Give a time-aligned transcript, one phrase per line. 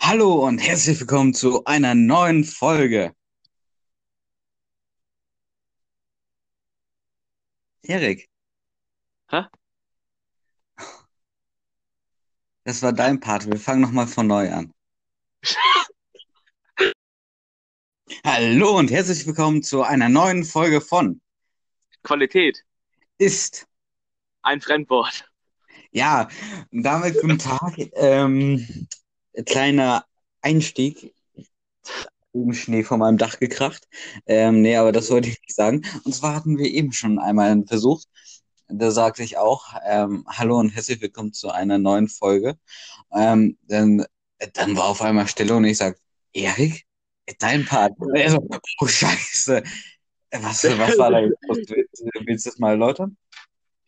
[0.00, 3.12] Hallo und herzlich willkommen zu einer neuen Folge.
[7.82, 8.28] Erik,
[9.30, 9.42] Hä?
[12.64, 13.46] das war dein Part.
[13.46, 14.72] Wir fangen nochmal von neu an.
[18.24, 21.20] Hallo und herzlich willkommen zu einer neuen Folge von
[22.02, 22.64] Qualität,
[23.18, 23.66] Ist.
[24.42, 25.30] ein Fremdwort.
[25.90, 26.28] Ja,
[26.70, 27.74] damit guten Tag.
[27.94, 28.86] Ähm,
[29.44, 30.04] kleiner
[30.42, 31.14] Einstieg.
[32.34, 33.88] Eben Schnee von meinem Dach gekracht.
[34.26, 35.82] Ähm, nee, aber das wollte ich nicht sagen.
[36.04, 38.02] Und zwar hatten wir eben schon einmal einen Versuch.
[38.68, 42.58] Da sagte ich auch, ähm, hallo und herzlich willkommen zu einer neuen Folge.
[43.14, 44.04] Ähm, dann,
[44.52, 45.98] dann war auf einmal Stille und ich sag,
[46.34, 46.84] Erik,
[47.38, 47.94] dein Part.
[48.14, 48.46] Also,
[48.80, 49.62] oh Scheiße.
[50.32, 51.38] Was, was war da jetzt?
[52.26, 53.16] willst du das mal erläutern?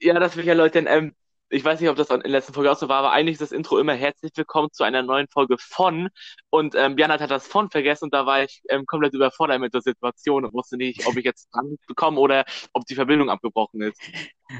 [0.01, 0.87] Ja, das will ich erläutern.
[0.89, 1.15] Ähm,
[1.51, 3.43] ich weiß nicht, ob das in der letzten Folge auch so war, aber eigentlich ist
[3.43, 6.09] das Intro immer herzlich willkommen zu einer neuen Folge von.
[6.49, 9.75] Und ähm, Björn hat das von vergessen und da war ich ähm, komplett überfordert mit
[9.75, 13.83] der Situation und wusste nicht, ob ich jetzt dran bekomme oder ob die Verbindung abgebrochen
[13.83, 14.01] ist.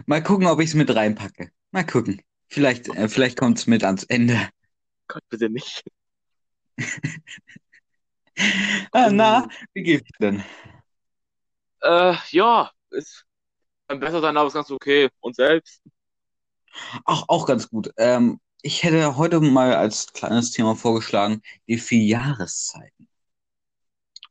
[0.07, 1.51] Mal gucken, ob ich es mit reinpacke.
[1.71, 2.21] Mal gucken.
[2.49, 4.49] Vielleicht, äh, vielleicht kommt es mit ans Ende.
[5.09, 5.83] Gott, bitte nicht.
[8.93, 10.43] Ah, na, wie geht's denn?
[11.83, 13.27] Äh, ja, ist
[13.91, 15.09] kann besser sein, aber ist ganz okay.
[15.19, 15.83] Und selbst?
[17.05, 17.91] Auch, auch ganz gut.
[17.97, 23.09] Ähm, ich hätte heute mal als kleines Thema vorgeschlagen, die vier Jahreszeiten.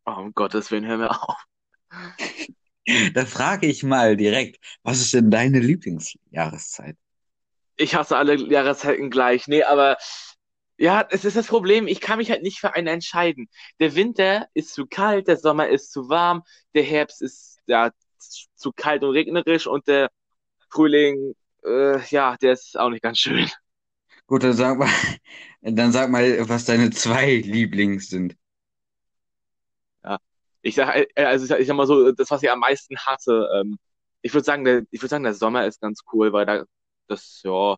[0.06, 1.38] Oh, um Gottes Willen, hör mir auf.
[3.14, 6.98] Da frage ich mal direkt, was ist denn deine Lieblingsjahreszeit?
[7.78, 9.48] Ich hasse alle Jahreszeiten gleich.
[9.48, 9.98] Nee, aber
[10.78, 11.88] ja, es ist das Problem.
[11.88, 13.48] Ich kann mich halt nicht für einen entscheiden.
[13.80, 16.44] Der Winter ist zu kalt, der Sommer ist zu warm,
[16.74, 17.92] der Herbst ist ja
[18.56, 20.10] zu kalt und regnerisch und der
[20.72, 23.50] Frühling, äh, ja, der ist auch nicht ganz schön.
[24.28, 24.90] Gut, dann sag mal,
[25.62, 28.36] dann sag mal, was deine zwei Lieblings sind.
[30.04, 30.18] Ja,
[30.62, 32.98] ich sag, äh, also ich sag, ich sag mal so, das, was ich am meisten
[32.98, 33.78] hasse, ähm,
[34.22, 36.64] ich würde sagen, der, ich würde sagen, der Sommer ist ganz cool, weil da,
[37.08, 37.76] das, ja,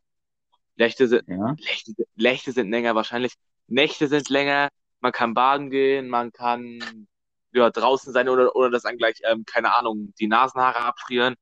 [0.78, 1.58] Nächte sind, Ja?
[1.60, 3.34] Nächte, Nächte sind länger wahrscheinlich.
[3.68, 7.08] Nächte sind länger, man kann baden gehen, man kann
[7.54, 11.36] ja draußen sein oder, oder das dann gleich, ähm, keine Ahnung, die Nasenhaare abfrieren.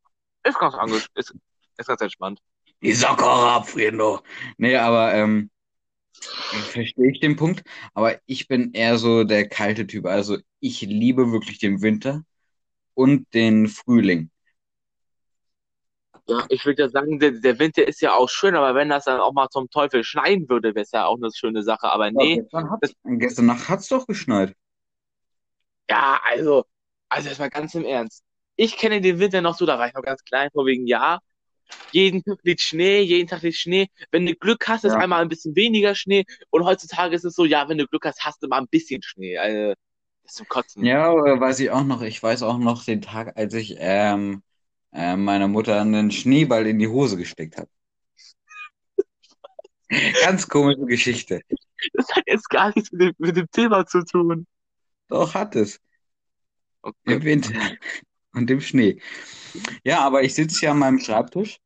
[0.44, 1.36] Ist ganz ange ist,
[1.80, 2.42] ist ganz entspannt.
[2.82, 4.24] Die Socke abfrieren doch.
[4.58, 5.50] Nee, aber ähm,
[6.52, 7.64] verstehe ich den Punkt.
[7.94, 10.06] Aber ich bin eher so der kalte Typ.
[10.06, 12.24] Also ich liebe wirklich den Winter
[12.96, 14.32] und den Frühling.
[16.28, 19.06] Ja, ich würde ja sagen, der, der Winter ist ja auch schön, aber wenn das
[19.06, 21.90] dann auch mal zum Teufel schneien würde, wäre es ja auch eine schöne Sache.
[21.90, 24.56] Aber Ja, nee, gestern das, hat's, gestern Nacht hat's doch geschneit.
[25.90, 26.66] ja, also,
[27.10, 28.24] also jetzt mal ganz im Ernst.
[28.56, 31.22] Ich kenne den Winter noch so, da war ich noch ganz klein, vor wegen Jahr.
[31.92, 33.88] Jeden Tag liegt Schnee, jeden Tag liegt Schnee.
[34.12, 35.00] Wenn du Glück hast, ist Ja.
[35.00, 36.26] einmal ein bisschen weniger Schnee.
[36.50, 39.02] Und heutzutage ist es so, ja, wenn du Glück hast, hast du mal ein bisschen
[39.02, 39.38] Schnee.
[39.38, 39.74] Also,
[40.24, 40.84] das ist zum Kotzen.
[40.86, 42.02] Ja, äh, weiß ich auch noch.
[42.02, 44.44] Ich weiß auch noch den Tag, als ich ähm,
[44.94, 47.70] äh, meiner Mutter einen Schneeball in die Hose gesteckt habe.
[50.24, 51.42] Ganz komische Geschichte.
[51.94, 54.46] Das hat jetzt gar nichts mit dem, mit dem Thema zu tun.
[55.08, 55.80] Doch, hat es.
[56.82, 57.14] Okay.
[57.14, 57.52] Im Winter
[58.40, 59.00] und im Schnee.
[59.84, 61.60] Ja, aber ich sitze hier an meinem Schreibtisch,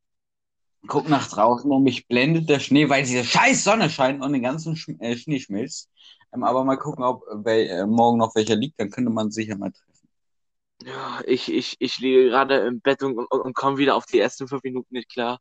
[0.88, 4.44] guck nach draußen und mich blendet der Schnee, weil diese scheiß Sonne scheint und den
[4.44, 5.90] ganzen Sch äh, Schnee schmilzt.
[6.34, 9.58] Ähm, aber mal gucken, ob äh, morgen noch welcher liegt, dann könnte man sich ja
[9.58, 10.10] mal treffen.
[10.84, 14.20] Ja, ich, ich, ich liege gerade im Bett und, und, und komme wieder auf die
[14.20, 15.40] ersten fünf Minuten nicht klar.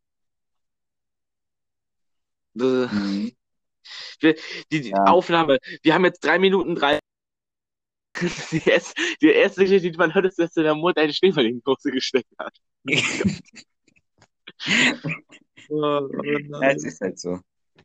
[2.54, 3.32] Mhm.
[4.22, 4.36] Die,
[4.70, 5.04] die Ja.
[5.06, 6.98] Aufnahme, wir haben jetzt drei Minuten drei.
[8.52, 11.56] Die erste, die erste Geschichte, die man hört, ist, dass der Mund einen Schneeball in
[11.58, 12.54] die Hose gesteckt hat.
[15.68, 16.08] Oh,
[16.60, 17.40] Ja, es ist halt so.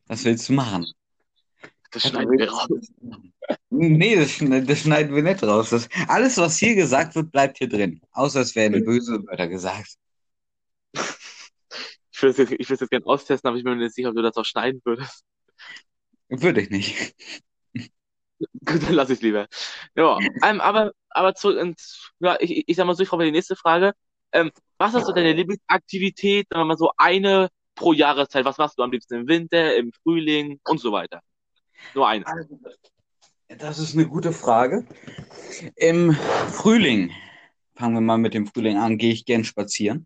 [0.07, 0.85] Was willst du machen?
[1.91, 2.67] Das schneiden wir raus.
[3.69, 5.69] Nee, das, das schneiden wir nicht raus.
[5.69, 8.01] Das, alles, was hier gesagt wird, bleibt hier drin.
[8.11, 9.97] Außer es werden böse Wörter gesagt.
[12.11, 13.95] Ich würde es jetzt, ich würde es jetzt gerne austesten, aber ich bin mir nicht
[13.95, 15.23] sicher, ob du das auch schneiden würdest.
[16.29, 17.15] Würde ich nicht.
[18.67, 19.47] Gut, dann lass ich lieber.
[19.95, 23.25] Ja, ähm, aber, aber zurück ins, ja, ich, ich sag mal so, ich frage mal
[23.25, 23.93] die nächste Frage.
[24.33, 28.45] Ähm, was ist so deine Lieblingsaktivität, wir mal so eine pro Jahreszeit?
[28.45, 31.21] Was machst du am liebsten im Winter, im Frühling und so weiter?
[31.93, 32.27] Nur eine.
[32.27, 32.59] Also,
[33.47, 34.85] Das ist eine gute Frage.
[35.75, 36.13] Im
[36.51, 37.11] Frühling,
[37.75, 40.05] fangen wir mal mit dem Frühling an, gehe ich gern spazieren,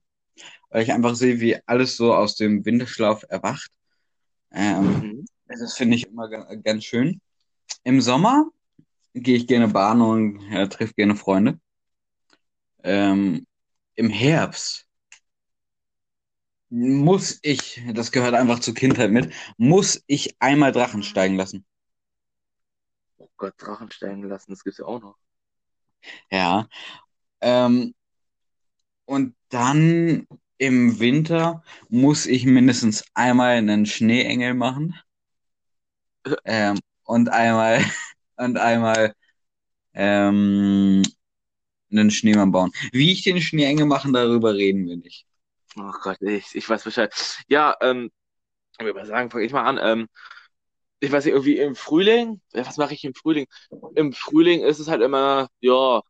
[0.69, 3.71] weil ich einfach sehe, wie alles so aus dem Winterschlaf erwacht.
[4.51, 5.25] Ähm, Mhm.
[5.47, 7.19] das finde ich immer ga- ganz schön.
[7.83, 8.45] Im Sommer
[9.13, 11.59] gehe ich gerne baden und ja, treffe gerne Freunde.
[12.83, 13.45] Ähm,
[13.95, 14.87] im Herbst
[16.69, 21.65] muss ich, das gehört einfach zur Kindheit mit, muss ich einmal Drachen steigen lassen.
[23.37, 25.17] Gott, Drachen steigen lassen, das gibt's ja auch noch.
[26.31, 26.67] Ja.
[27.41, 27.93] Ähm,
[29.05, 30.27] und dann
[30.57, 34.95] im Winter muss ich mindestens einmal einen Schneeengel machen.
[36.45, 36.77] Ähm,
[37.11, 37.83] und einmal
[38.37, 39.13] und einmal
[39.93, 41.03] ähm,
[41.91, 42.71] einen Schneemann bauen.
[42.93, 45.27] Wie ich den Schneeengel machen, darüber reden wir nicht.
[45.77, 47.13] Oh Gott, ich, ich weiß Bescheid.
[47.47, 48.11] Ja, ähm,
[48.79, 49.79] ich würde mal sagen, fange ich mal an.
[49.81, 50.07] Ähm,
[51.01, 53.47] ich weiß nicht, irgendwie im Frühling, was mache ich im Frühling?
[53.95, 56.01] Im Frühling ist es halt immer, ja,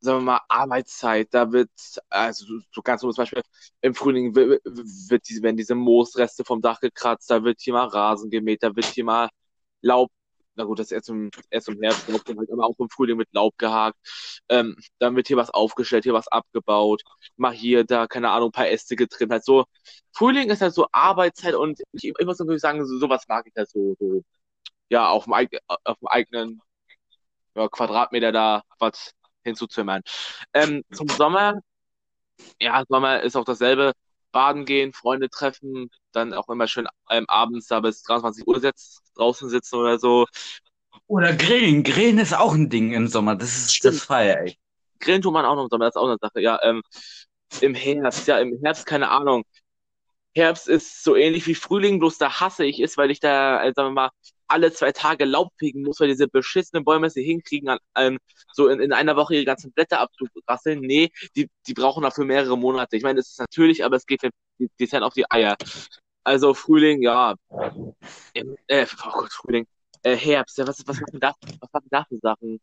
[0.00, 1.28] sagen wir mal, Arbeitszeit.
[1.32, 1.70] Da wird,
[2.08, 3.42] also so ganz zum Beispiel,
[3.80, 7.86] im Frühling wird, wird diese, werden diese Moosreste vom Dach gekratzt, da wird hier mal
[7.86, 9.28] Rasen gemäht, da wird hier mal
[9.82, 10.10] Laub
[10.54, 13.28] na gut, das ist erst im, erst im Herbst, halt, aber auch im Frühling mit
[13.32, 13.96] Laub gehakt.
[14.48, 17.02] Ähm, dann wird hier was aufgestellt, hier was abgebaut,
[17.36, 19.32] mal hier, da, keine Ahnung, ein paar Äste getrimmt.
[19.32, 19.64] Halt so,
[20.12, 23.52] Frühling ist halt so Arbeitszeit und ich, ich muss natürlich sagen, so, sowas mag ich
[23.56, 24.22] halt so, so,
[24.90, 25.34] ja, auf dem,
[25.84, 26.60] auf dem eigenen
[27.54, 29.14] ja, Quadratmeter da was
[29.44, 30.02] hinzuzimmern.
[30.54, 31.60] Ähm, zum Sommer,
[32.60, 33.92] ja, Sommer ist auch dasselbe.
[34.32, 39.00] Baden gehen, Freunde treffen, dann auch immer schön ähm, abends da bis 23 Uhr setz,
[39.14, 40.26] draußen sitzen oder so.
[41.06, 41.82] Oder grillen.
[41.84, 43.36] Grillen ist auch ein Ding im Sommer.
[43.36, 43.96] Das ist Stimmt.
[43.96, 44.58] das feier ich.
[44.98, 46.40] Grillen tut man auch noch im Sommer, das ist auch eine Sache.
[46.40, 46.82] Ja, ähm,
[47.60, 49.44] im Herbst, ja, im Herbst, keine Ahnung.
[50.34, 53.72] Herbst ist so ähnlich wie Frühling, bloß da hasse ich es, weil ich da, äh,
[53.74, 54.10] sagen wir mal,
[54.52, 58.18] alle zwei Tage Laub fegen muss, weil diese beschissenen Bäume es hinkriegen, an, ähm,
[58.52, 60.80] so in, in einer Woche ihre ganzen Blätter abzurasseln.
[60.80, 62.96] Nee, die, die brauchen dafür mehrere Monate.
[62.96, 64.22] Ich meine, das ist natürlich, aber es geht
[64.58, 65.56] die sind auf die Eier.
[66.24, 67.34] Also Frühling, ja.
[68.68, 69.66] Äh, oh Gott, Frühling.
[70.02, 72.60] Äh, Herbst, ja, was, was machen da, was machen da für Sachen?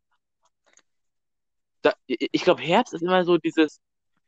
[1.81, 3.79] Da, ich glaube, Herbst ist immer so dieses,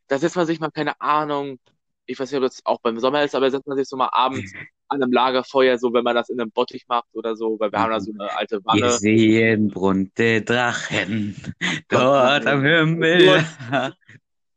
[0.08, 1.58] da setzt man sich mal, keine Ahnung,
[2.06, 4.10] ich weiß nicht, ob das auch beim Sommer ist, aber setzt man sich so mal
[4.12, 4.52] abends
[4.92, 7.78] an einem Lagerfeuer, so wenn man das in einem Bottich macht oder so, weil wir
[7.78, 8.82] haben da so eine alte Wanne.
[8.82, 11.36] Wir sehen bunte Drachen
[11.88, 13.44] dort am Himmel.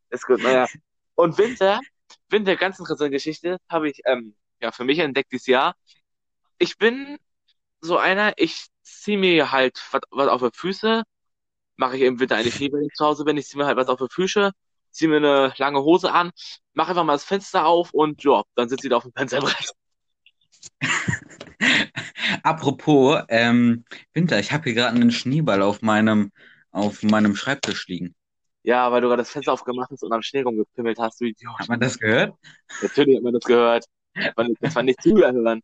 [0.09, 0.67] Ist gut, naja.
[1.15, 1.79] Und Winter,
[2.29, 5.75] Winter, ganz interessante Geschichte, habe ich ähm, ja für mich entdeckt dieses Jahr.
[6.57, 7.17] Ich bin
[7.81, 9.81] so einer, ich ziehe mir halt
[10.11, 11.03] was, auf die Füße,
[11.77, 13.77] mache ich im Winter eigentlich viel, wenn ich zu Hause bin, ich ziehe mir halt
[13.77, 14.51] was auf die Füße,
[14.91, 16.31] ziehe mir eine lange Hose an,
[16.73, 19.73] mache einfach mal das Fenster auf und ja, dann sitze ich da auf dem Fensterbrett.
[22.43, 26.31] Apropos ähm, Winter, ich habe hier gerade einen Schneeball auf meinem,
[26.71, 28.15] auf meinem Schreibtisch liegen.
[28.63, 31.59] Ja, weil du gerade das Fenster aufgemacht hast und am Schnee rumgepimmelt hast, du Idiot.
[31.59, 32.33] Hat man das gehört?
[32.81, 33.85] Natürlich hat man das gehört.
[34.59, 35.61] Das war nicht zuhören.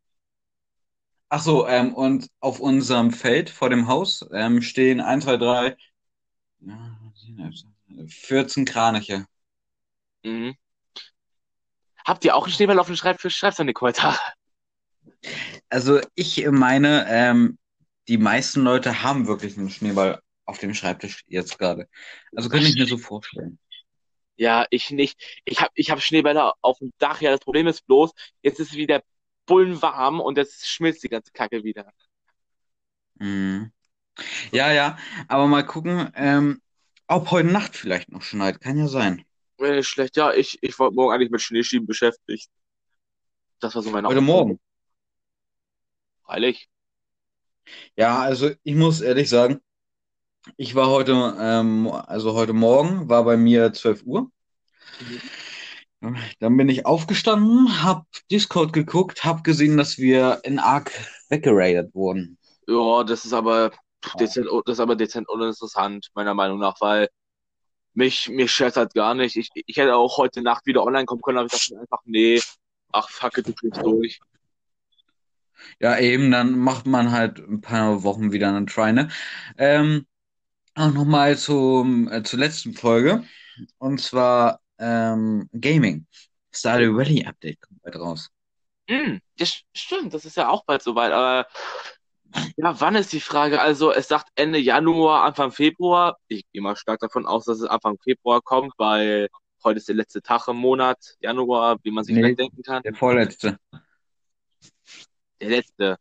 [1.30, 5.77] Ach so, ähm, und auf unserem Feld vor dem Haus ähm, stehen 1, 2, 3,
[8.07, 9.25] 14 Kraniche.
[10.24, 10.56] Mhm.
[12.06, 13.36] Habt ihr auch einen Schneeball auf dem Schreibtisch?
[13.36, 14.19] Schreib's in die Kommentare.
[15.69, 17.57] Also ich meine, ähm,
[18.07, 21.88] die meisten Leute haben wirklich einen Schneeball auf dem Schreibtisch jetzt gerade.
[22.36, 23.59] Also könnte ich mir so vorstellen.
[24.36, 25.21] Ja, ich nicht.
[25.45, 27.21] Ich habe ich hab Schneebälle auf dem Dach.
[27.21, 28.12] Ja, das Problem ist bloß,
[28.42, 29.03] jetzt ist es wieder
[29.45, 31.92] bullenwarm und jetzt schmilzt die ganze Kacke wieder.
[33.15, 33.71] Mhm.
[34.51, 36.62] Ja, ja, aber mal gucken, ähm,
[37.07, 38.62] ob heute Nacht vielleicht noch schneit.
[38.62, 39.24] Kann ja sein.
[39.57, 40.33] Äh, schlecht, ja.
[40.33, 42.50] Ich, ich war morgen eigentlich mit Schneeschieben beschäftigt.
[43.59, 44.59] Das war so meine Heute Morgen.
[46.31, 46.69] Freilich.
[47.97, 49.59] Ja, also ich muss ehrlich sagen,
[50.55, 54.31] ich war heute, ähm, also heute Morgen war bei mir 12 Uhr.
[56.00, 56.15] Mhm.
[56.39, 60.93] Dann bin ich aufgestanden, hab Discord geguckt, hab gesehen, dass wir in Ark
[61.27, 62.38] weggeradet wurden.
[62.65, 63.71] Ja, das ist aber
[64.17, 67.09] dezent, das ist aber dezent uninteressant, meiner Meinung nach, weil
[67.93, 69.35] mich, mich schert halt gar nicht.
[69.35, 72.41] Ich, ich hätte auch heute Nacht wieder online kommen können, aber ich dachte einfach, nee,
[72.93, 74.21] ach, fuck it, du kriegst durch.
[75.80, 79.10] Ja, eben, dann macht man halt ein paar Wochen wieder einen Try, ne?
[79.58, 80.06] Ähm,
[80.75, 83.24] auch nochmal zum, äh, zur letzten Folge.
[83.77, 86.08] Und zwar ähm, Gaming.
[86.53, 88.30] Stardew Valley Update kommt bald raus.
[88.89, 91.48] Mm, das stimmt, das ist ja auch bald soweit, aber
[92.58, 93.62] ja, wann ist die Frage?
[93.62, 96.18] Also, es sagt Ende Januar, Anfang Februar.
[96.27, 99.27] Ich gehe mal stark davon aus, dass es Anfang Februar kommt, weil
[99.63, 102.84] heute ist der letzte Tag im Monat, Januar, wie man sich nee, denken kann.
[102.84, 103.58] Der vorletzte.
[105.41, 105.98] Der letzte.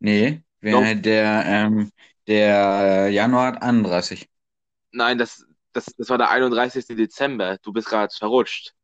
[0.00, 1.92] Nee, wer, der, ähm,
[2.26, 4.28] der Januar hat 31.
[4.92, 6.86] Nein, das, das, das war der 31.
[6.88, 7.58] Dezember.
[7.62, 8.74] Du bist gerade verrutscht.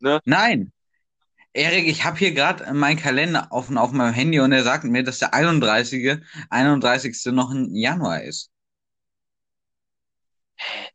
[0.00, 0.20] Ne?
[0.24, 0.72] Nein.
[1.52, 5.02] Erik, ich habe hier gerade meinen Kalender offen auf meinem Handy und er sagt mir,
[5.02, 6.20] dass der 31.
[6.50, 7.32] 31.
[7.32, 8.50] noch ein Januar ist.
[10.56, 10.87] Hä?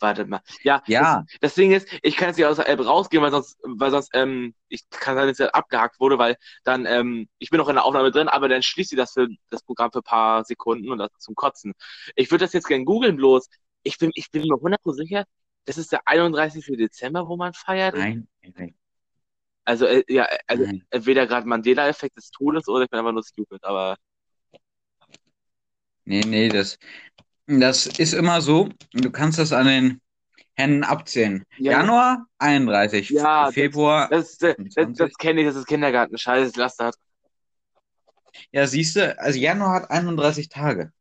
[0.00, 0.40] Warte mal.
[0.62, 3.30] Ja, Ja, Das, das Ding ist, ich kann jetzt nicht aus der App rausgehen, weil
[3.30, 7.50] sonst, weil sonst, ähm, ich kann sein, dass es abgehakt wurde, weil dann, ähm, ich
[7.50, 9.98] bin noch in der Aufnahme drin, aber dann schließt sie das für das Programm für
[10.00, 11.74] ein paar Sekunden und das zum Kotzen.
[12.16, 13.48] Ich würde das jetzt gerne googeln, bloß
[13.82, 15.24] ich bin, ich bin mir 100% sicher,
[15.66, 16.76] das ist der 31.
[16.76, 17.96] Dezember, wo man feiert.
[17.96, 18.74] nein, nein,
[19.64, 20.86] Also, äh, ja, also nein.
[20.90, 23.96] entweder gerade Mandela-Effekt des Todes oder ich bin einfach nur stupid, aber
[26.04, 26.78] Nee, nee, das,
[27.58, 28.68] das ist immer so.
[28.92, 30.00] Du kannst das an den
[30.54, 31.44] Händen abzählen.
[31.56, 31.72] Ja.
[31.72, 34.96] Januar 31, Ja, Februar das, das, das, 28.
[34.98, 36.16] das kenne ich, das ist Kindergarten.
[36.18, 36.94] Scheiße, lass das.
[38.52, 40.92] Ja, siehst du, also Januar hat 31 Tage.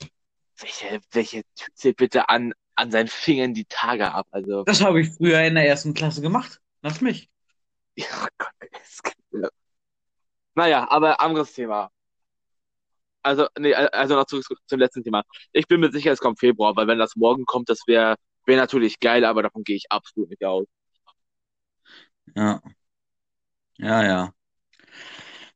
[0.59, 4.27] Welche, welche Typ zählt bitte an, an seinen Fingern die Tage ab?
[4.31, 6.59] Also, Das habe ich früher in der ersten Klasse gemacht.
[6.81, 7.29] Lass mich.
[7.95, 8.51] ja, Gott,
[8.81, 9.01] es
[9.31, 9.49] ja.
[10.55, 11.91] Naja, aber anderes Thema.
[13.23, 15.23] Also, nee, also noch zurück zum letzten Thema.
[15.51, 18.57] Ich bin mir sicher, es kommt Februar, weil wenn das morgen kommt, das wäre wär
[18.57, 20.67] natürlich geil, aber davon gehe ich absolut nicht aus.
[22.35, 22.61] Ja.
[23.77, 24.33] Ja, ja.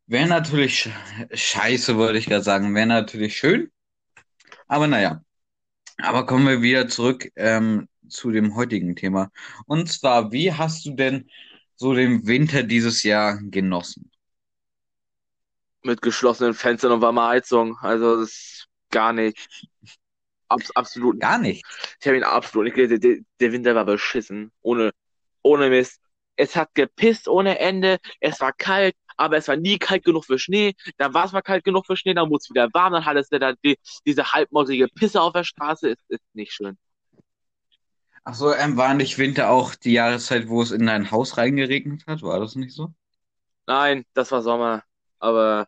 [0.08, 0.90] Wäre natürlich sch
[1.34, 2.76] scheiße, wollte ich gerade sagen.
[2.76, 3.72] Wäre natürlich schön.
[4.68, 5.24] Aber naja.
[6.00, 9.32] Aber kommen wir wieder zurück ähm, zu dem heutigen Thema.
[9.68, 11.30] Und zwar, wie hast du denn
[11.78, 14.12] so den Winter dieses Jahr genossen?
[15.84, 17.78] Mit geschlossenen Fenstern und warmer Heizung.
[17.82, 19.68] Also, das ist gar nicht.
[20.48, 21.20] Abs absolut.
[21.20, 21.66] Gar nicht.
[22.00, 23.02] Ich habe ihn absolut nicht gelesen.
[23.02, 24.52] Der, der Winter war beschissen.
[24.62, 24.92] Ohne,
[25.42, 26.00] ohne Mist.
[26.36, 28.00] Es hat gepisst ohne Ende.
[28.20, 30.74] Es war kalt, aber es war nie kalt genug für Schnee.
[30.98, 32.94] Dann war es mal kalt genug für Schnee, dann wurde es wieder warm.
[32.94, 35.90] Dann hat es da die, diese halbmottrige Pisse auf der Straße.
[35.90, 36.78] Ist, ist nicht schön.
[38.26, 42.08] Ach so, ähm, war nicht Winter auch die Jahreszeit, wo es in dein Haus reingeregnet
[42.08, 42.22] hat?
[42.22, 42.94] War das nicht so?
[43.68, 44.84] Nein, das war Sommer.
[45.24, 45.68] Aber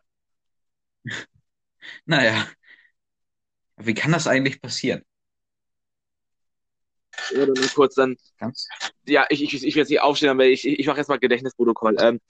[2.06, 2.46] Naja.
[3.78, 5.02] Wie kann das eigentlich passieren?
[7.32, 8.16] oder mal kurz dann.
[8.38, 8.68] Ganz?
[9.06, 11.96] Ja, ich, ich, ich will jetzt nicht aufstehen, aber ich, ich mache jetzt mal Gedächtnisprotokoll.
[11.98, 12.20] Ähm,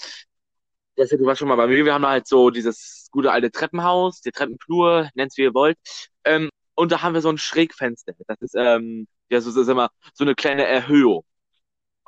[0.97, 1.85] das, du warst schon mal bei mir.
[1.85, 5.77] Wir haben halt so dieses gute alte Treppenhaus, die Treppenflur, nennt's wie ihr wollt.
[6.25, 8.15] Ähm, und da haben wir so ein Schrägfenster.
[8.27, 11.25] Das ist, ähm, ja, so, so, sag mal, so eine kleine Erhöhung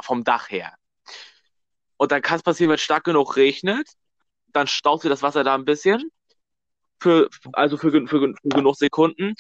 [0.03, 0.75] vom Dach her.
[1.97, 3.89] Und dann kann es passieren, wenn es stark genug regnet,
[4.59, 6.11] dann staut sich das Wasser da ein bisschen.
[7.00, 9.35] Für, also für, für, für genug Sekunden.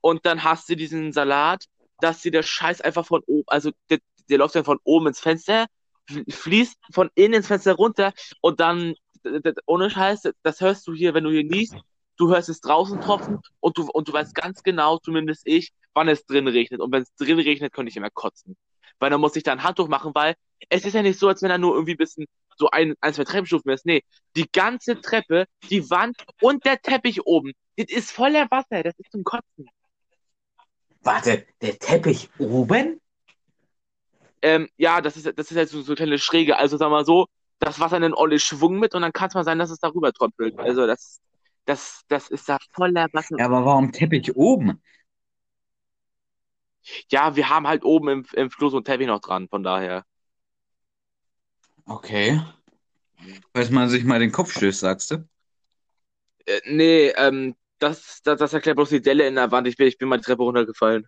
[0.00, 1.64] Und dann hast du diesen Salat,
[2.00, 5.20] dass dir der Scheiß einfach von oben, also der, der läuft dann von oben ins
[5.20, 5.66] Fenster,
[6.08, 8.94] fl- fließt von innen ins Fenster runter und dann,
[9.66, 11.74] ohne Scheiß, das hörst du hier, wenn du hier liest,
[12.16, 16.08] du hörst es draußen tropfen und du, und du weißt ganz genau, zumindest ich, wann
[16.08, 16.80] es drin regnet.
[16.80, 18.56] Und wenn es drin regnet, könnte ich immer kotzen.
[18.98, 20.34] Weil dann muss ich da ein Handtuch machen, weil
[20.68, 23.14] es ist ja nicht so, als wenn da nur irgendwie ein bisschen so ein, ein,
[23.14, 23.86] zwei Treppenstufen ist.
[23.86, 24.02] Nee,
[24.36, 29.10] die ganze Treppe, die Wand und der Teppich oben, das ist voller Wasser, das ist
[29.12, 29.68] zum Kotzen.
[31.02, 33.00] Warte, der Teppich oben?
[34.40, 36.58] Ähm, ja, das ist, das ist halt so, so eine kleine Schräge.
[36.58, 37.26] Also sag mal so,
[37.58, 40.12] das Wasser nimmt Olle Schwung mit und dann kann es mal sein, dass es darüber
[40.12, 40.58] tröpfelt.
[40.58, 41.20] Also das,
[41.64, 43.36] das, das ist da voller Wasser.
[43.38, 44.82] Ja, aber warum Teppich oben?
[47.10, 50.04] Ja, wir haben halt oben im, im Flur so ein Teppich noch dran, von daher.
[51.86, 52.40] Okay.
[53.52, 55.28] Falls man sich mal den Kopf stößt, sagst du?
[56.46, 59.66] Äh, nee, ähm, das, das, das erklärt bloß die Delle in der Wand.
[59.68, 61.06] Ich bin, ich bin mal die Treppe runtergefallen.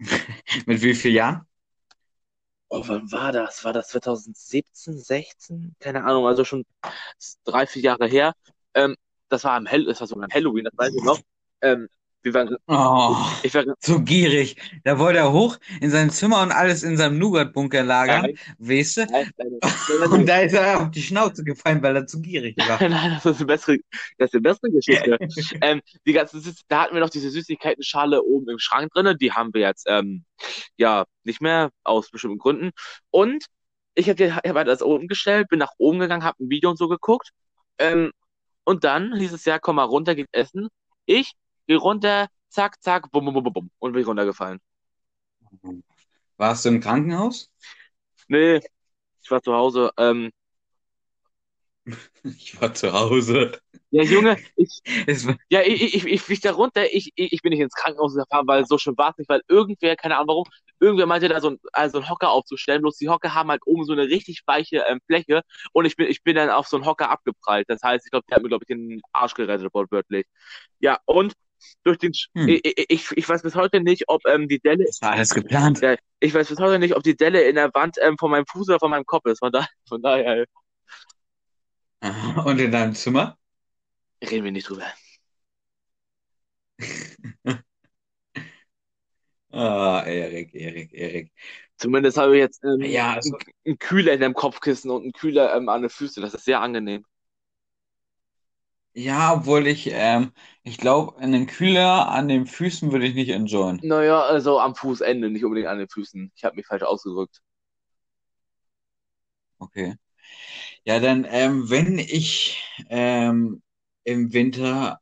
[0.66, 1.46] Mit wie vielen Jahren?
[2.68, 3.64] Oh, wann war das?
[3.64, 5.76] War das 2017, 16?
[5.78, 6.64] Keine Ahnung, also schon
[7.44, 8.34] drei, vier Jahre her.
[8.74, 8.96] Ähm,
[9.28, 11.20] das war am Hall das war sogar am Halloween, das weiß ich noch.
[11.62, 11.88] Ähm,
[12.26, 14.56] wir waren, Oh, ich war, so gierig.
[14.82, 18.96] Da wollte er hoch in sein Zimmer und alles in seinem Nougat-Bunker lagern, nein, weißt
[18.96, 19.06] du?
[19.08, 19.62] nein, nein, nein,
[20.10, 22.78] Und da ist er auf die Schnauze gefallen, weil er zu gierig war.
[22.88, 23.78] Nein, das ist eine bessere,
[24.18, 25.18] das ist eine bessere Geschichte.
[25.60, 29.16] ähm, die ganze, Süß- da hatten wir noch diese Süßigkeiten-Schale oben im Schrank drinne.
[29.16, 30.24] Die haben wir jetzt, ähm,
[30.76, 32.70] ja, nicht mehr aus bestimmten Gründen.
[33.10, 33.44] Und
[33.94, 36.76] ich habe hab halt das oben gestellt, bin nach oben gegangen, habe ein Video und
[36.78, 37.30] so geguckt.
[37.78, 38.12] Ähm,
[38.64, 40.68] und dann hieß es ja, komm mal runter, geht essen.
[41.06, 41.32] Ich
[41.66, 44.60] gehe runter, zack, zack, bum, bum, bum, bum, und bin runtergefallen.
[46.38, 47.50] Warst du im Krankenhaus?
[48.28, 48.60] Nee,
[49.22, 49.90] ich war zu Hause.
[49.98, 50.30] Ähm,
[52.24, 53.60] Ich war zu Hause.
[53.90, 54.82] ja, Junge, ich,
[55.26, 57.74] war, Ja, ich, ich, ich, ich flieg da runter, ich, ich, ich bin nicht ins
[57.74, 60.44] Krankenhaus gefahren, weil so schön war es nicht, weil irgendwer, keine Ahnung warum,
[60.80, 63.84] irgendwer meinte da so ein, also einen Hocker aufzustellen, bloß die Hocker haben halt oben
[63.84, 65.42] so eine richtig weiche ähm, Fläche
[65.72, 67.66] und ich bin, ich bin dann auf so einen Hocker abgeprallt.
[67.70, 70.26] Das heißt, ich glaube, der hat mir, glaube ich, den Arsch gerettet, wortwörtlich.
[70.80, 71.34] Ja, und
[71.84, 72.46] durch den, Sch- Hm.
[72.46, 75.82] ich, ich, ich weiß bis heute nicht, ob ähm, die Delle, das war alles geplant.
[76.20, 78.68] ich weiß bis heute nicht, ob die Delle in der Wand ähm, von meinem Fuß
[78.68, 79.38] oder von meinem Kopf ist.
[79.40, 80.46] Von, da, von daher
[82.00, 82.42] Aha.
[82.44, 83.36] Und in deinem Zimmer?
[84.22, 84.84] reden wir nicht drüber.
[89.52, 91.32] Ah, Erik, Erik, Erik.
[91.78, 95.12] Zumindest habe ich jetzt ähm, Ja, also, einen, einen Kühler in dem Kopfkissen und einen
[95.12, 96.22] Kühler ähm, an den Füßen.
[96.22, 97.04] Das ist sehr angenehm.
[98.96, 100.32] Ja, obwohl ich, ähm,
[100.64, 103.80] ich glaube, einen Kühler an den Füßen würde ich nicht enjoyen.
[103.80, 106.30] Naja, also am Fußende, nicht unbedingt an den Füßen.
[106.36, 107.40] Ich habe mich falsch ausgedrückt.
[109.60, 109.94] Okay.
[110.84, 113.62] Ja, dann, ähm, wenn ich ähm,
[114.04, 115.00] im Winter,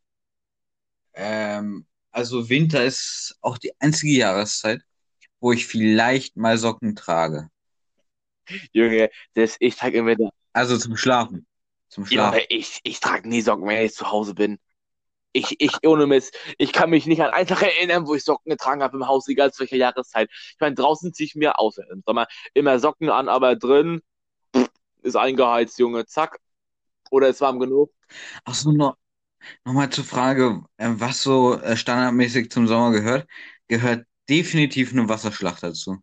[1.14, 4.80] ähm, also Winter ist auch die einzige Jahreszeit,
[5.40, 7.50] wo ich vielleicht mal Socken trage.
[8.72, 10.16] Junge, das, ich trage immer,
[10.52, 11.46] Also zum Schlafen.
[11.94, 12.40] Zum Schlafen.
[12.48, 14.58] ich, ich trage nie Socken, wenn ich zu Hause bin.
[15.32, 18.50] Ich, ich, ohne Mist, ich kann mich nicht an einen Tag erinnern, wo ich Socken
[18.50, 20.28] getragen habe im Haus, egal zu welcher Jahreszeit.
[20.32, 24.00] Ich meine, draußen ziehe ich mir, außer im Sommer, immer Socken an, aber drin
[25.02, 26.40] ist eingeheizt, Junge, zack.
[27.12, 27.92] Oder ist warm genug.
[28.44, 28.96] Ach so, noch,
[29.64, 33.28] noch mal zur Frage, äh, was so äh, standardmäßig zum Sommer gehört.
[33.68, 35.98] Gehört definitiv eine Wasserschlacht dazu.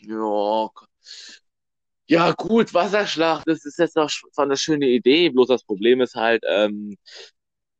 [0.00, 0.68] Ja,
[2.10, 6.16] ja gut, Wasserschlacht, das ist jetzt doch zwar eine schöne Idee, bloß das Problem ist
[6.16, 6.96] halt, ähm,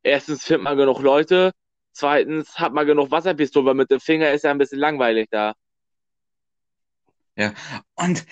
[0.05, 1.51] erstens findet man genug Leute,
[1.93, 5.55] zweitens hat man genug Wasserpistole, weil mit dem Finger ist ja ein bisschen langweilig da.
[7.35, 7.55] Ja.
[7.97, 8.25] Und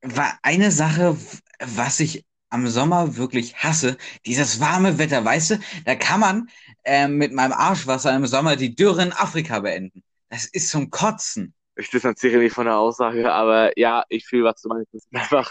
[0.00, 1.18] war eine Sache,
[1.60, 6.48] was ich am Sommer wirklich hasse, dieses warme Wetter, weißt du, da kann man
[6.84, 10.02] ähm, mit meinem Arschwasser im Sommer die Dürre in Afrika beenden.
[10.30, 11.52] Das ist zum Kotzen.
[11.76, 14.92] Ich distanziere mich von der Aussage, aber ja, ich fühle, was du meinst.
[14.94, 15.50] Es ist einfach,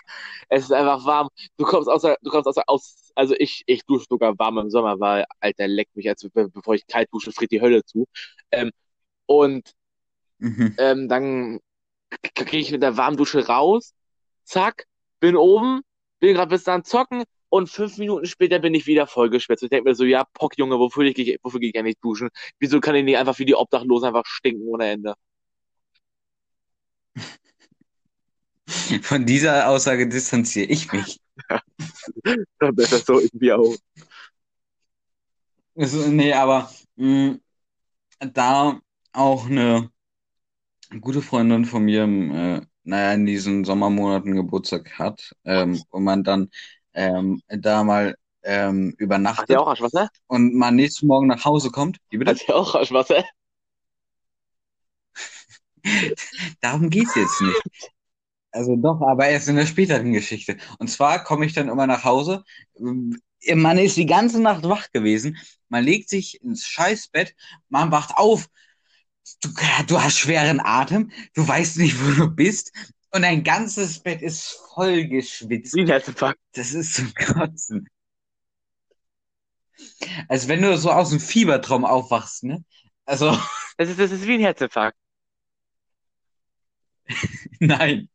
[0.49, 1.29] es ist einfach warm.
[1.57, 4.99] Du kommst außer, du kommst außer, aus, also ich, ich dusche sogar warm im Sommer,
[4.99, 8.05] weil, Alter, leckt mich, als be- bevor ich kalt dusche, friert die Hölle zu.
[8.51, 8.69] Ähm,
[9.27, 9.73] und
[10.39, 10.75] Mhm.
[10.77, 11.59] ähm, dann
[12.35, 13.93] gehe ich mit der warmen Dusche raus,
[14.45, 14.85] zack,
[15.19, 15.81] bin oben,
[16.19, 19.63] bin gerade bis dann zocken und fünf Minuten später bin ich wieder vollgeschwitzt.
[19.63, 22.29] Ich denke mir so, ja, Pock, Junge, wofür gehe ich, wofür gehe ich eigentlich duschen?
[22.59, 25.15] Wieso kann ich nicht einfach wie die Obdachlosen einfach stinken ohne Ende?
[29.03, 31.19] Von dieser Aussage distanziere ich mich.
[32.59, 33.75] Dann besser so irgendwie auch.
[35.75, 37.37] Also, nee, aber mh,
[38.33, 38.79] da
[39.13, 39.91] auch eine
[40.99, 46.49] gute Freundin von mir, äh, naja, in diesen Sommermonaten Geburtstag hat ähm, und man dann
[46.93, 50.09] ähm, da mal ähm, Hat übernachtet auch Arschwasser?
[50.27, 51.97] und man nächsten Morgen nach Hause kommt.
[52.09, 52.31] Wie bitte?
[52.31, 53.23] Hat der auch Arschwasser?
[56.61, 57.61] Darum geht's jetzt nicht.
[58.51, 60.57] Also doch, aber erst in der späteren Geschichte.
[60.77, 62.43] Und zwar komme ich dann immer nach Hause.
[62.79, 65.37] Man ist die ganze Nacht wach gewesen.
[65.69, 67.33] Man legt sich ins Scheißbett.
[67.69, 68.49] Man wacht auf.
[69.41, 69.49] Du,
[69.87, 71.11] du hast schweren Atem.
[71.33, 72.71] Du weißt nicht, wo du bist.
[73.13, 75.73] Und dein ganzes Bett ist voll geschwitzt.
[75.75, 76.39] Wie ein Herzinfarkt.
[76.53, 77.87] Das ist zum Kotzen.
[80.27, 82.63] Als wenn du so aus dem Fiebertraum aufwachst, ne?
[83.05, 83.37] Also,
[83.77, 84.97] Das ist, das ist wie ein Herzinfarkt.
[87.59, 88.09] nein.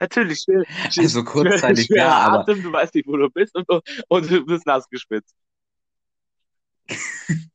[0.00, 3.54] Natürlich, schwer, schwer, Also kurzzeitig schwerer ja, aber Atem, du weißt nicht, wo du bist
[3.54, 3.68] und,
[4.08, 5.36] und du bist nass gespitzt.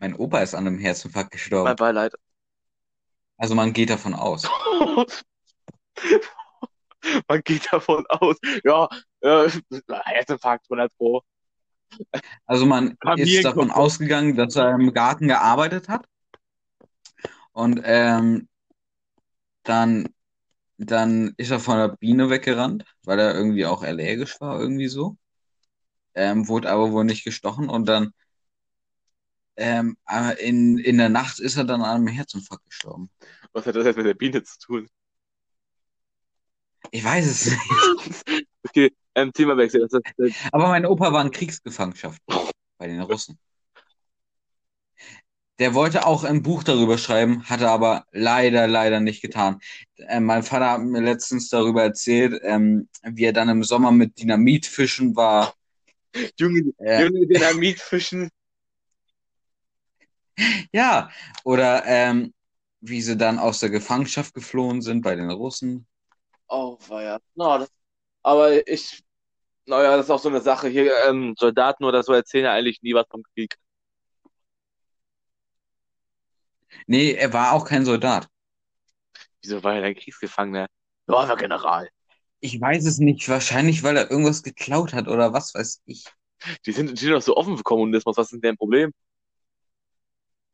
[0.00, 1.76] mein Opa ist an einem Herzinfarkt Mein gestorben.
[1.76, 2.14] Beileid.
[3.36, 4.48] Also man geht davon aus.
[7.28, 8.86] Man geht davon aus, ja,
[9.20, 9.48] äh,
[10.04, 11.22] Herzinfarkt 100 Pro.
[12.44, 16.06] Also man ist davon ausgegangen, dass er im Garten gearbeitet hat
[17.52, 18.49] und ähm,
[19.62, 20.08] dann,
[20.78, 25.16] dann ist er von der Biene weggerannt, weil er irgendwie auch allergisch war, irgendwie so.
[26.14, 28.12] Ähm, wurde aber wohl nicht gestochen und dann
[29.56, 33.10] ähm, aber in, in der Nacht ist er dann an einem Herzinfarkt gestorben.
[33.52, 34.88] Was hat das jetzt mit der Biene zu tun?
[36.90, 37.60] Ich weiß es nicht.
[38.68, 39.88] Okay, ähm, Themawechsel.
[40.52, 42.22] Aber mein Opa war in Kriegsgefangenschaft
[42.78, 43.38] bei den Russen.
[45.60, 49.60] Der wollte auch ein Buch darüber schreiben, hatte aber leider, leider nicht getan.
[49.96, 54.18] Äh, mein Vater hat mir letztens darüber erzählt, ähm, wie er dann im Sommer mit
[54.18, 55.54] Dynamit fischen war.
[56.38, 58.30] Junge, Äh, Junge, Dynamitfischen.
[60.72, 61.10] ja,
[61.44, 62.32] oder ähm,
[62.80, 65.86] wie sie dann aus der Gefangenschaft geflohen sind bei den Russen.
[66.48, 67.18] Oh, war ja.
[67.34, 67.68] No, das,
[68.22, 69.02] aber ich,
[69.66, 70.92] naja, das ist auch so eine Sache hier.
[71.06, 73.56] Ähm, Soldaten oder so erzählen ja eigentlich nie was vom Krieg.
[76.86, 78.28] Nee, er war auch kein Soldat.
[79.42, 80.66] Wieso war er ein Kriegsgefangener?
[81.08, 81.88] Ja, er war General.
[82.40, 86.04] Ich weiß es nicht, wahrscheinlich, weil er irgendwas geklaut hat oder was weiß ich.
[86.64, 88.16] Die sind, die sind doch so offen für Kommunismus.
[88.16, 88.92] Was ist denn deren Problem?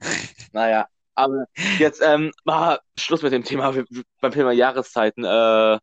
[0.52, 1.46] Naja, aber
[1.78, 3.74] jetzt, ähm, mal Schluss mit dem Thema,
[4.20, 5.24] beim Thema Jahreszeiten.
[5.24, 5.78] Äh,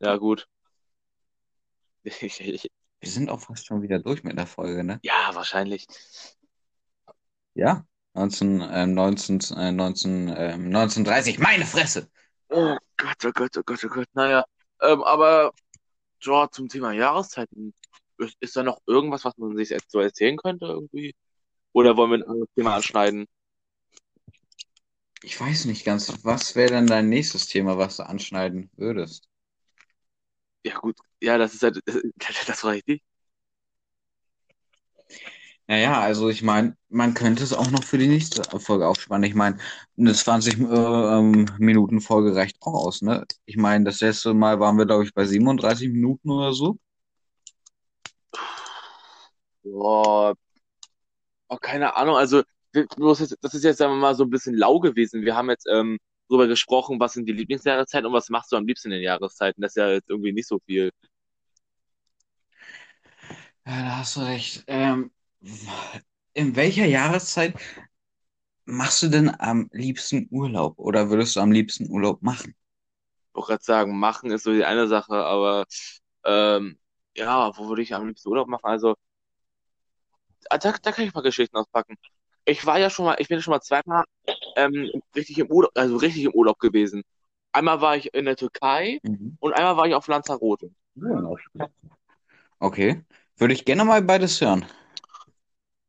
[0.00, 0.46] ja, gut.
[3.02, 5.00] Wir sind auch fast schon wieder durch mit der Folge, ne?
[5.02, 5.86] Ja, wahrscheinlich.
[7.54, 7.84] Ja.
[8.14, 11.38] 19, ähm, 19, äh, 19, ähm, 1930.
[11.38, 12.10] Meine Fresse!
[12.48, 14.08] Oh Gott, oh Gott, oh Gott, oh Gott.
[14.12, 14.44] Naja,
[14.82, 15.52] ähm, aber
[16.20, 17.74] ja, zum Thema Jahreszeiten,
[18.18, 21.14] ist, ist da noch irgendwas, was man sich jetzt so erzählen könnte irgendwie?
[21.72, 23.26] Oder wollen wir ein anderes Thema anschneiden?
[25.22, 29.28] Ich weiß nicht ganz, was wäre denn dein nächstes Thema, was du anschneiden würdest?
[30.64, 30.96] Ja, gut.
[31.20, 31.80] Ja, das ist halt,
[32.46, 33.02] das war richtig.
[35.72, 39.24] Naja, also ich meine, man könnte es auch noch für die nächste Folge aufspannen.
[39.24, 39.56] Ich meine,
[39.96, 43.24] eine 20 äh, ähm, Minuten Folge reicht auch aus, ne?
[43.46, 46.78] Ich meine, das letzte Mal waren wir, glaube ich, bei 37 Minuten oder so.
[49.64, 50.34] Boah,
[51.48, 52.16] oh, keine Ahnung.
[52.16, 53.20] Also, das
[53.54, 55.22] ist jetzt, sagen wir mal, so ein bisschen lau gewesen.
[55.22, 58.66] Wir haben jetzt ähm, darüber gesprochen, was sind die Lieblingsjahreszeiten und was machst du am
[58.66, 59.62] liebsten in den Jahreszeiten.
[59.62, 60.90] Das ist ja jetzt irgendwie nicht so viel.
[63.66, 64.64] Ja, da hast du recht.
[64.66, 65.10] Ähm,
[66.34, 67.54] in welcher Jahreszeit
[68.64, 72.56] machst du denn am liebsten Urlaub oder würdest du am liebsten Urlaub machen?
[73.30, 75.64] Ich wollte gerade sagen, machen ist so die eine Sache, aber
[76.24, 76.78] ähm,
[77.16, 78.66] ja, wo würde ich am liebsten Urlaub machen?
[78.66, 78.94] Also,
[80.50, 81.96] ah, da, da kann ich mal Geschichten auspacken.
[82.44, 84.04] Ich war ja schon mal, ich bin ja schon mal zweimal
[84.56, 87.02] ähm, richtig im Urlaub, also richtig im Urlaub gewesen.
[87.52, 89.36] Einmal war ich in der Türkei Mhm.
[89.40, 90.70] und einmal war ich auf Lanzarote.
[92.60, 93.02] Okay.
[93.36, 94.64] Würde ich gerne mal beides hören.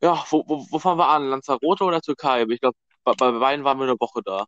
[0.04, 1.30] Ja, wo, wo, wo fahren wir an?
[1.30, 2.44] Lanzarote oder Türkei?
[2.50, 4.46] Ich glaube, bei, bei beiden waren wir eine Woche da.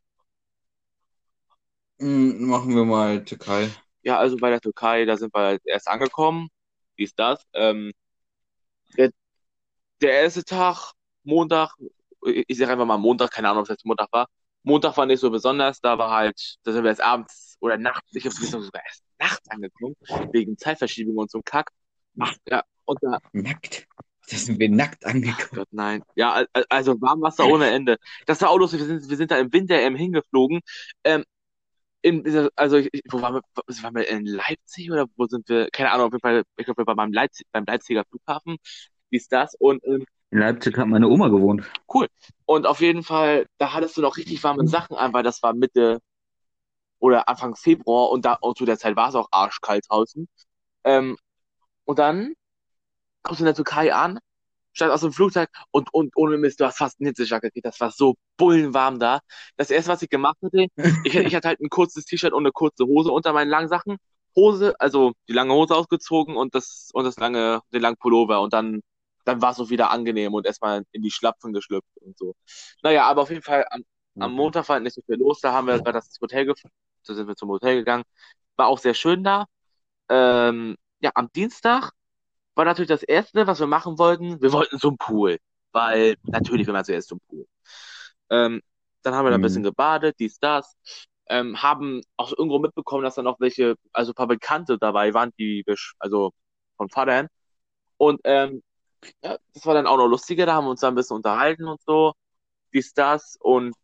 [2.00, 3.70] Mm, Machen wir mal Türkei.
[4.04, 6.50] Ja, also bei der Türkei, da sind wir halt erst angekommen.
[6.96, 7.44] Wie ist das?
[7.54, 7.92] Ähm,
[8.98, 9.12] der,
[10.02, 11.72] der erste Tag, Montag,
[12.26, 14.28] ich sage einfach mal Montag, keine Ahnung, ob es jetzt Montag war.
[14.64, 18.16] Montag war nicht so besonders, da war halt, da sind wir erst abends oder nachts,
[18.16, 19.96] ich wir sind sogar erst nachts angekommen,
[20.32, 21.72] wegen Zeitverschiebung und so einem Kack.
[22.48, 23.88] Ja, und da, Nackt.
[24.32, 25.52] Da sind wir nackt angekommen.
[25.62, 26.04] Gott, nein.
[26.16, 27.98] Ja, al- al- also Warmwasser ohne Ende.
[28.26, 30.62] Das war auch lustig, wir sind, wir sind da im Winter ähm, hingeflogen.
[31.04, 31.24] Ähm,
[32.02, 33.42] in, dieser- also, ich, wo waren wir,
[33.84, 35.70] waren wir in Leipzig oder wo sind wir?
[35.72, 38.58] Keine Ahnung, auf jeden Fall, ich glaube, wir waren beim Leipzig, beim Leipziger Flughafen.
[39.10, 39.56] Wie ist das?
[39.60, 41.64] Und ähm, In Leipzig hat meine Oma gewohnt.
[41.94, 42.08] cool.
[42.46, 45.54] Und auf jeden Fall, da hattest du noch richtig warme Sachen an, weil das war
[45.54, 46.00] Mitte
[47.00, 50.28] oder Anfang Februar und da und zu der Zeit war es auch arschkalt draußen.
[50.84, 51.18] Ähm,
[51.86, 52.34] und dann
[53.26, 54.20] kommst in der Türkei an,
[54.74, 57.66] steigst aus dem Flugzeug und, und ohne Mist, du hast fast eine Hitzejacke gekriegt.
[57.66, 59.20] Das war so bullenwarm da.
[59.58, 60.68] Das erste, was ich gemacht hatte,
[61.04, 63.98] ich, ich hatte halt ein kurzes T-Shirt und eine kurze Hose unter meinen langen Sachen.
[64.36, 68.54] Hose, also die lange Hose ausgezogen und das, und das lange, den langen Pullover und
[68.54, 68.82] dann,
[69.24, 72.36] dann war es auch wieder angenehm und erstmal in die Schlapfen geschlüpft und so.
[72.84, 73.84] Naja, aber auf jeden Fall am,
[74.20, 75.40] am Montag war nicht so viel los.
[75.42, 76.76] Da haben wir gerade das Hotel gefunden.
[77.08, 78.04] Da sind wir zum Hotel gegangen.
[78.58, 79.46] War auch sehr schön da.
[80.10, 81.92] Ähm, ja, am Dienstag
[82.56, 84.42] war natürlich das Erste, was wir machen wollten.
[84.42, 85.40] Wir wollten zum Pool.
[85.72, 87.46] Weil natürlich will man zuerst zum Pool.
[88.30, 88.62] Ähm,
[89.04, 89.44] dann haben wir da ein Mhm.
[89.44, 90.76] bisschen gebadet, dies, das.
[91.28, 95.32] Ähm, haben auch irgendwo mitbekommen, dass da noch welche, also ein paar Bekannte dabei waren,
[95.40, 95.66] die,
[96.00, 96.32] also
[96.78, 97.28] von Vatern.
[97.98, 98.64] Und ähm,
[99.24, 100.46] ja, das war dann auch noch lustiger.
[100.46, 102.14] Da haben wir uns da ein bisschen unterhalten und so.
[102.74, 103.38] Dies, das.
[103.42, 103.76] Und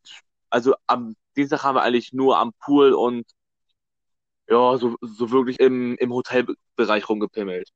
[0.50, 3.26] also am Dienstag haben wir eigentlich nur am Pool und
[4.50, 7.70] ja, so, so wirklich im, im Hotelbereich rumgepimmelt.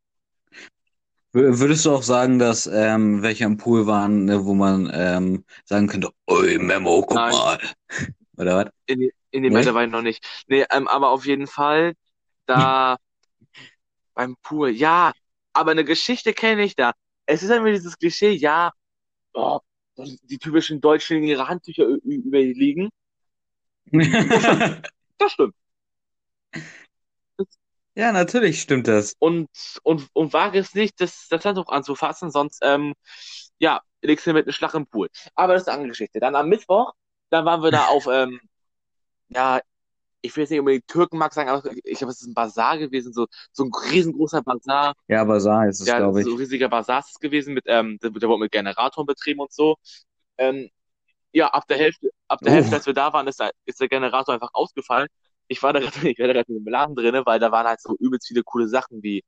[1.35, 5.43] Wür- Würdest du auch sagen, dass ähm, welche am Pool waren, ne, wo man ähm,
[5.65, 7.31] sagen könnte, Oi Memo, guck Nein.
[7.33, 7.59] mal.
[8.37, 8.71] Oder was?
[8.85, 9.59] In, die- in dem Nee?
[9.59, 10.25] Alter war ich noch nicht.
[10.47, 11.93] Nee, ähm, aber auf jeden Fall
[12.45, 12.97] da
[14.13, 14.69] beim Pool.
[14.69, 15.11] Ja,
[15.53, 16.93] aber eine Geschichte kenne ich da.
[17.25, 18.71] Es ist immer dieses Klischee, ja,
[19.33, 19.59] oh,
[19.97, 22.89] die typischen Deutschen in ihre Handtücher ü- ü- überliegen.
[25.17, 25.55] Das stimmt.
[27.95, 29.15] Ja, natürlich stimmt das.
[29.19, 29.47] Und,
[29.84, 32.93] und, und wage es nicht, das, das Handtuch anzufassen, sonst, ähm,
[33.60, 35.10] ja, legst du mit einem Schlag im Pool.
[35.36, 36.19] Aber das ist eine andere Geschichte.
[36.19, 36.93] Dann am Mittwoch,
[37.29, 38.39] dann waren wir da auf, ähm,
[39.29, 39.62] ja,
[40.21, 43.13] ich will jetzt nicht unbedingt Türkenmarkt sagen, aber ich glaube, es ist ein Bazar gewesen,
[43.13, 44.95] so, so ein riesengroßer Bazar.
[45.08, 46.25] Ja, Basar ist es, Ja, glaube ich.
[46.27, 49.41] so ein riesiger Bazar ist es gewesen mit, ähm, der, der wurde mit Generatoren betrieben
[49.41, 49.77] und so.
[50.38, 50.69] Ähm,
[51.34, 52.55] ja, ab der Hälfte, ab der Oh.
[52.58, 55.08] Hälfte, als wir da waren, ist, da, ist der Generator einfach ausgefallen.
[55.49, 57.79] Ich war da gerade, ich war da gerade im Laden drinne, weil da waren halt
[57.79, 59.23] so übelst viele coole Sachen wie,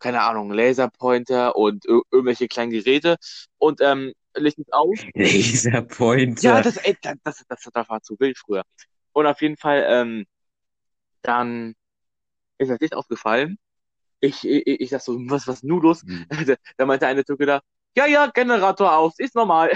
[0.00, 3.16] keine Ahnung, Laserpointer und ir irgendwelche kleinen Geräte.
[3.58, 4.98] Und ähm, Licht ist aus.
[5.14, 6.42] Laserpointer.
[6.42, 8.64] Ja, das, ey, das, das, das, das war zu wild früher.
[9.12, 10.26] Und auf jeden Fall, ähm,
[11.22, 11.74] dann
[12.58, 13.58] ist das Licht aufgefallen.
[14.20, 16.02] Ich, ich, ich sag so, was, was nun los?
[16.02, 16.26] Hm.
[16.28, 17.60] Da, da meinte eine Türke da,
[17.96, 19.70] ja, ja, Generator aus, ist normal.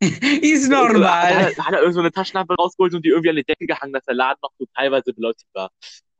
[0.42, 1.34] Ist normal.
[1.34, 3.92] hat, hat er irgend so eine Taschenlampe rausgeholt und die irgendwie an die Decke gehangen,
[3.92, 5.70] dass der Laden noch so teilweise beleuchtet war.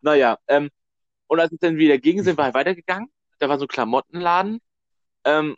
[0.01, 0.71] Naja, ähm,
[1.27, 3.11] und als es dann wieder ging, sind wir halt weitergegangen.
[3.39, 4.61] Da war so ein Klamottenladen.
[5.25, 5.57] Ähm,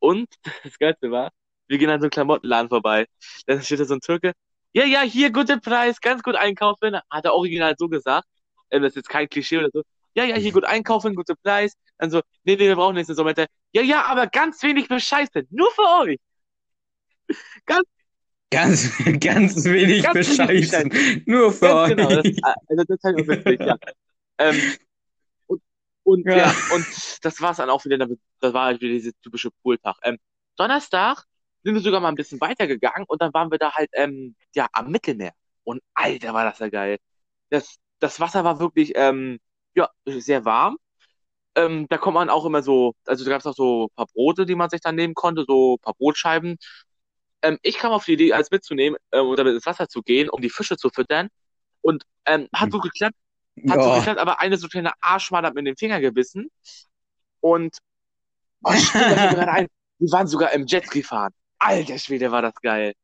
[0.00, 0.28] und
[0.64, 1.30] das Geilste war,
[1.68, 3.06] Wir gehen an so einem Klamottenladen vorbei.
[3.46, 4.32] Dann steht da so ein Türke.
[4.74, 6.98] Ja, ja, hier, guter Preis, ganz gut einkaufen.
[7.10, 8.26] Hat er original so gesagt.
[8.70, 9.82] Ähm, das ist jetzt kein Klischee oder so.
[10.14, 11.74] Ja, ja, hier gut einkaufen, guter Preis.
[11.98, 13.14] Dann so, nee, nee, wir brauchen nichts.
[13.14, 15.44] So meinte, ja, ja, aber ganz wenig Bescheiße.
[15.50, 16.18] Nur für euch.
[17.66, 17.86] Ganz,
[18.50, 21.24] Ganz, ganz wenig Ganz wenig bescheißen.
[21.26, 22.08] Nur für ganz genau.
[22.10, 22.36] Das, euch.
[22.44, 23.76] also, das ist halt witzig, ja.
[24.38, 24.74] Ähm,
[25.46, 25.62] und,
[26.02, 26.36] und, Ja.
[26.36, 26.54] ja.
[26.74, 26.86] und
[27.22, 27.98] das war's dann auch wieder.
[28.40, 29.96] Das war halt wieder dieser typische Pooltag.
[30.02, 30.18] Ähm,
[30.56, 31.24] Donnerstag
[31.64, 34.66] sind wir sogar mal ein bisschen weitergegangen und dann waren wir da halt, ähm, ja,
[34.72, 35.32] am Mittelmeer.
[35.64, 36.98] Und Alter, war das ja geil.
[37.50, 39.38] Das, das Wasser war wirklich, ähm,
[39.74, 40.76] ja, sehr warm.
[41.54, 44.06] Ähm, da kommt man auch immer so, also da gab es auch so ein paar
[44.12, 46.56] Brote, die man sich dann nehmen konnte, so ein paar Brotscheiben.
[47.42, 50.28] Ähm, ich kam auf die Idee, alles mitzunehmen ähm, und damit ins Wasser zu gehen,
[50.30, 51.28] um die Fische zu füttern.
[51.82, 53.16] Und ähm, hat so geklappt,
[53.68, 53.96] hat so Ja.
[53.98, 56.48] geklappt, aber eine so kleine Arschmal hat mir in den Finger gebissen.
[57.40, 57.78] Und
[58.64, 61.32] oh, stimmt, gerade ein, wir waren sogar im Jetski fahren.
[61.58, 62.94] Alter Schwede, war das geil.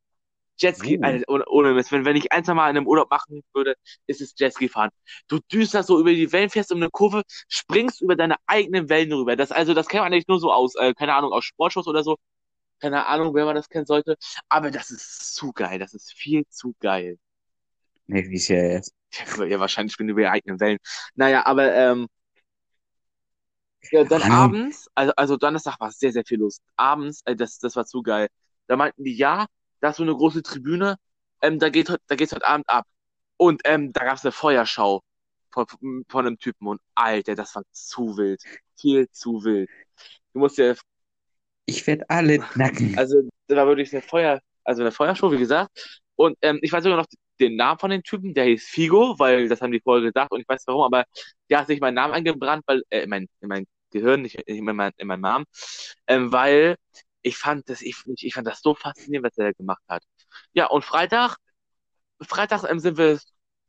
[0.59, 1.03] Jetski, Uh.
[1.03, 1.93] Alter, ohne, ohne Mist.
[1.93, 3.75] Wenn, wenn ich eins mal in einem Urlaub machen würde,
[4.07, 4.91] ist es Jetski fahren.
[5.29, 9.13] Du düsterst so über die Wellen, fährst um eine Kurve, springst über deine eigenen Wellen
[9.13, 9.37] rüber.
[9.37, 12.03] Das, also, das kennt man eigentlich nur so aus, äh, keine Ahnung, aus Sportshows oder
[12.05, 12.17] so.
[12.81, 14.17] Keine Ahnung, wer man das kennen sollte.
[14.49, 15.79] Aber das ist zu geil.
[15.79, 17.19] Das ist viel zu geil.
[18.07, 18.95] Nee, wie ist ja jetzt?
[19.39, 20.79] Ja, wahrscheinlich bin ich über die eigenen Wellen.
[21.15, 22.09] Naja, aber ähm,
[23.91, 24.37] ja, dann Ahnung.
[24.37, 26.61] abends, also, also Donnerstag war sehr, sehr viel los.
[26.77, 28.29] Abends, äh, das, das war zu geil.
[28.67, 29.47] Da meinten die, ja,
[29.81, 30.97] da ist so eine große Tribüne,
[31.43, 32.87] ähm, da geht, da geht's heute Abend ab.
[33.37, 35.03] Und ähm, da gab's eine Feuerschau
[35.51, 35.67] von,
[36.09, 38.43] von einem Typen und Alter, das war zu wild.
[38.79, 39.71] Viel zu wild.
[40.33, 40.77] Du musst dir
[41.69, 42.97] Ich werde alle knacken.
[42.97, 46.01] also da war wirklich eine Feuer, also eine Feuershow, wie gesagt.
[46.17, 47.07] Und ähm, ich weiß sogar noch
[47.39, 50.41] den Namen von dem Typen, der hieß Figo, weil das haben die vorher gesagt und
[50.41, 51.05] ich weiß warum, aber
[51.51, 54.65] der hat sich meinen Namen eingebrannt, weil, äh, in mein, in mein Gehirn, nicht in
[54.65, 55.45] mein, in meinen Namen,
[56.07, 56.77] ähm, weil
[57.21, 60.03] ich fand das, ich, ich fand das so faszinierend, was er gemacht hat.
[60.55, 61.37] Ja, und Freitag,
[62.23, 63.21] Freitag ähm, sind wir,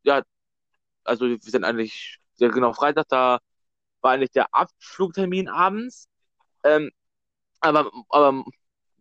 [0.04, 0.24] ja,
[1.04, 3.40] also wir sind eigentlich, ja genau, Freitag, da
[4.02, 6.08] war eigentlich der Abflugtermin abends.
[6.64, 6.92] Ähm,
[7.62, 8.44] aber, aber,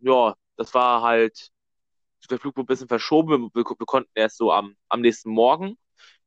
[0.01, 1.49] ja, das war halt,
[2.29, 3.49] der Flug wurde ein bisschen verschoben.
[3.53, 5.77] Wir, wir konnten erst so am, am nächsten Morgen.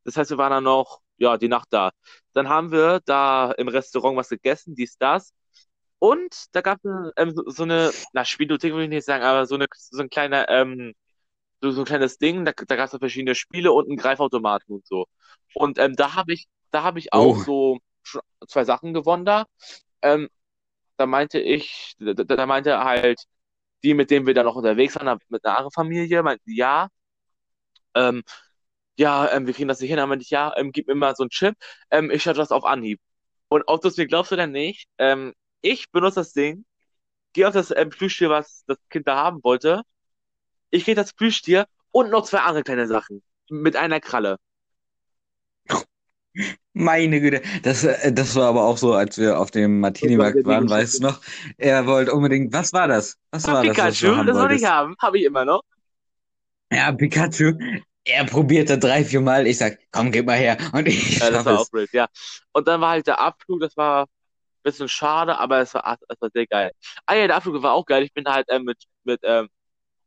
[0.05, 1.93] Das heißt, wir waren dann noch, ja, die Nacht da.
[2.33, 5.33] Dann haben wir da im Restaurant was gegessen, dies, das.
[5.99, 9.55] Und da gab es ähm, so, eine, na, Spielothek würde ich nicht sagen, aber so
[9.55, 10.95] eine, so ein kleiner, ähm,
[11.61, 14.87] so, so ein kleines Ding, da, da gab es verschiedene Spiele und einen Greifautomaten und
[14.87, 15.07] so.
[15.55, 17.43] Und ähm, da habe ich, da habe ich auch Oh.
[17.45, 17.79] so
[18.49, 19.47] zwei Sachen gewonnen da.
[20.03, 20.29] Ähm,
[20.97, 23.25] da meinte ich, da, da meinte halt
[23.85, 26.89] die, mit denen wir da noch unterwegs waren, mit einer anderen Familie, meinten, ja,
[27.95, 28.23] ähm,
[28.99, 31.17] ja, ähm, wir kriegen das nicht hin, dann meinte ich, ja, ähm, gib mir mal
[31.17, 31.57] so einen Chip,
[31.91, 33.01] ähm, ich schaue das auf Anhieb.
[33.49, 36.65] Und ob du es mir glaubst oder nicht, ähm, ich benutze das Ding,
[37.35, 39.83] gehe auf das ähm, Plüschtier, was das Kind da haben wollte,
[40.71, 44.39] ich kriege das Plüschtier und noch zwei andere kleine Sachen mit einer Kralle.
[46.75, 50.45] Meine Güte, das, äh, das war aber auch so, als wir auf dem Martini-Markt Das
[50.47, 51.21] war waren, weißt du noch?
[51.59, 53.19] Er wollte unbedingt, was war das?
[53.31, 55.63] Was war das, was du Pikachu, haben das soll ich haben, habe ich immer noch.
[56.73, 57.53] Ja, Pikachu.
[58.05, 59.47] Er probierte drei, vier Mal.
[59.47, 60.57] Ich sag, komm, gib mal her.
[60.73, 61.61] Und ich Ja, das war es.
[61.61, 62.09] auch wild, ja.
[62.53, 64.09] Und dann war halt der Abflug, das war ein
[64.63, 66.73] bisschen schade, aber es war, es war sehr geil.
[67.07, 68.03] Ah ja, der Abflug war auch geil.
[68.05, 69.49] Ich bin da halt ähm, mit, mit, ähm,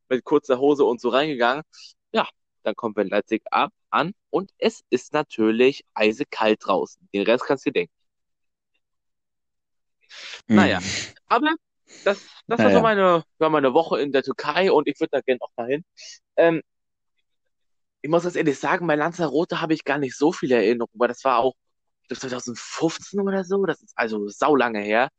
[0.10, 1.64] mit kurzer Hose und so reingegangen.
[2.14, 2.28] Ja,
[2.64, 7.08] dann kommen wir in Leipzig ab, an und es ist natürlich eisekalt draußen.
[7.14, 7.94] Den Rest kannst du dir denken.
[10.48, 10.80] Naja.
[10.80, 10.86] Hm.
[11.28, 11.56] Aber
[12.04, 12.82] das, das war so Naja.
[12.82, 15.84] meine, war meine Woche in der Türkei und ich würde da gerne auch mal hin.
[16.38, 16.62] Ähm,
[18.02, 21.08] ich muss das ehrlich sagen, bei Lanzarote habe ich gar nicht so viele Erinnerungen, weil
[21.08, 21.54] das war auch
[22.04, 23.66] ich glaub, 2015 oder so.
[23.66, 25.10] Das ist also saulange her.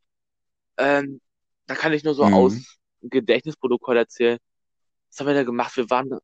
[0.77, 1.21] Ähm,
[1.67, 2.33] da kann ich nur so Mhm.
[2.33, 4.39] aus Gedächtnisprotokoll erzählen.
[5.11, 5.77] Was haben wir da gemacht?
[5.77, 6.19] Wir waren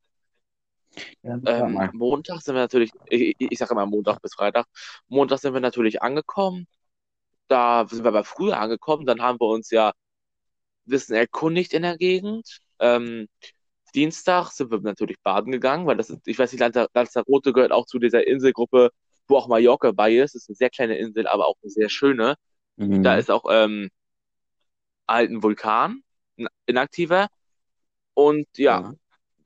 [1.23, 1.89] Ja, ähm.
[1.93, 4.65] Montag sind wir natürlich, ich, ich, sage immer Montag bis Freitag.
[5.07, 6.67] Montag sind wir natürlich angekommen.
[7.47, 9.05] Da sind wir aber früher angekommen.
[9.05, 9.93] Dann haben wir uns ja ein
[10.85, 12.59] bisschen erkundigt in der Gegend.
[12.79, 13.27] Ähm,
[13.95, 17.71] Dienstag sind wir natürlich baden gegangen, weil das ist, ich weiß nicht, Lanza- Lanzarote gehört
[17.71, 18.91] auch zu dieser Inselgruppe,
[19.27, 20.35] wo auch Mallorca bei ist.
[20.35, 22.35] Das ist eine sehr kleine Insel, aber auch eine sehr schöne.
[22.75, 23.03] Mhm.
[23.03, 23.89] Da ist auch ähm,
[25.07, 26.03] ein Vulkan,
[26.65, 27.27] inaktiver.
[28.13, 28.93] Und ja, Ja.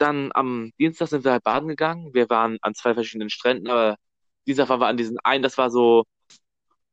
[0.01, 2.13] Dann am Dienstag sind wir halt baden gegangen.
[2.13, 3.97] Wir waren an zwei verschiedenen Stränden, aber
[4.45, 6.05] dieser waren wir an diesen einen, das war so,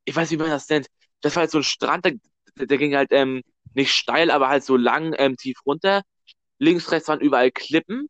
[0.04, 0.88] ich weiß nicht, wie man das nennt.
[1.20, 2.14] Das war halt so ein Strand, der,
[2.56, 3.42] der ging halt ähm,
[3.74, 6.02] nicht steil, aber halt so lang, ähm, tief runter.
[6.58, 8.08] Links, rechts waren überall Klippen.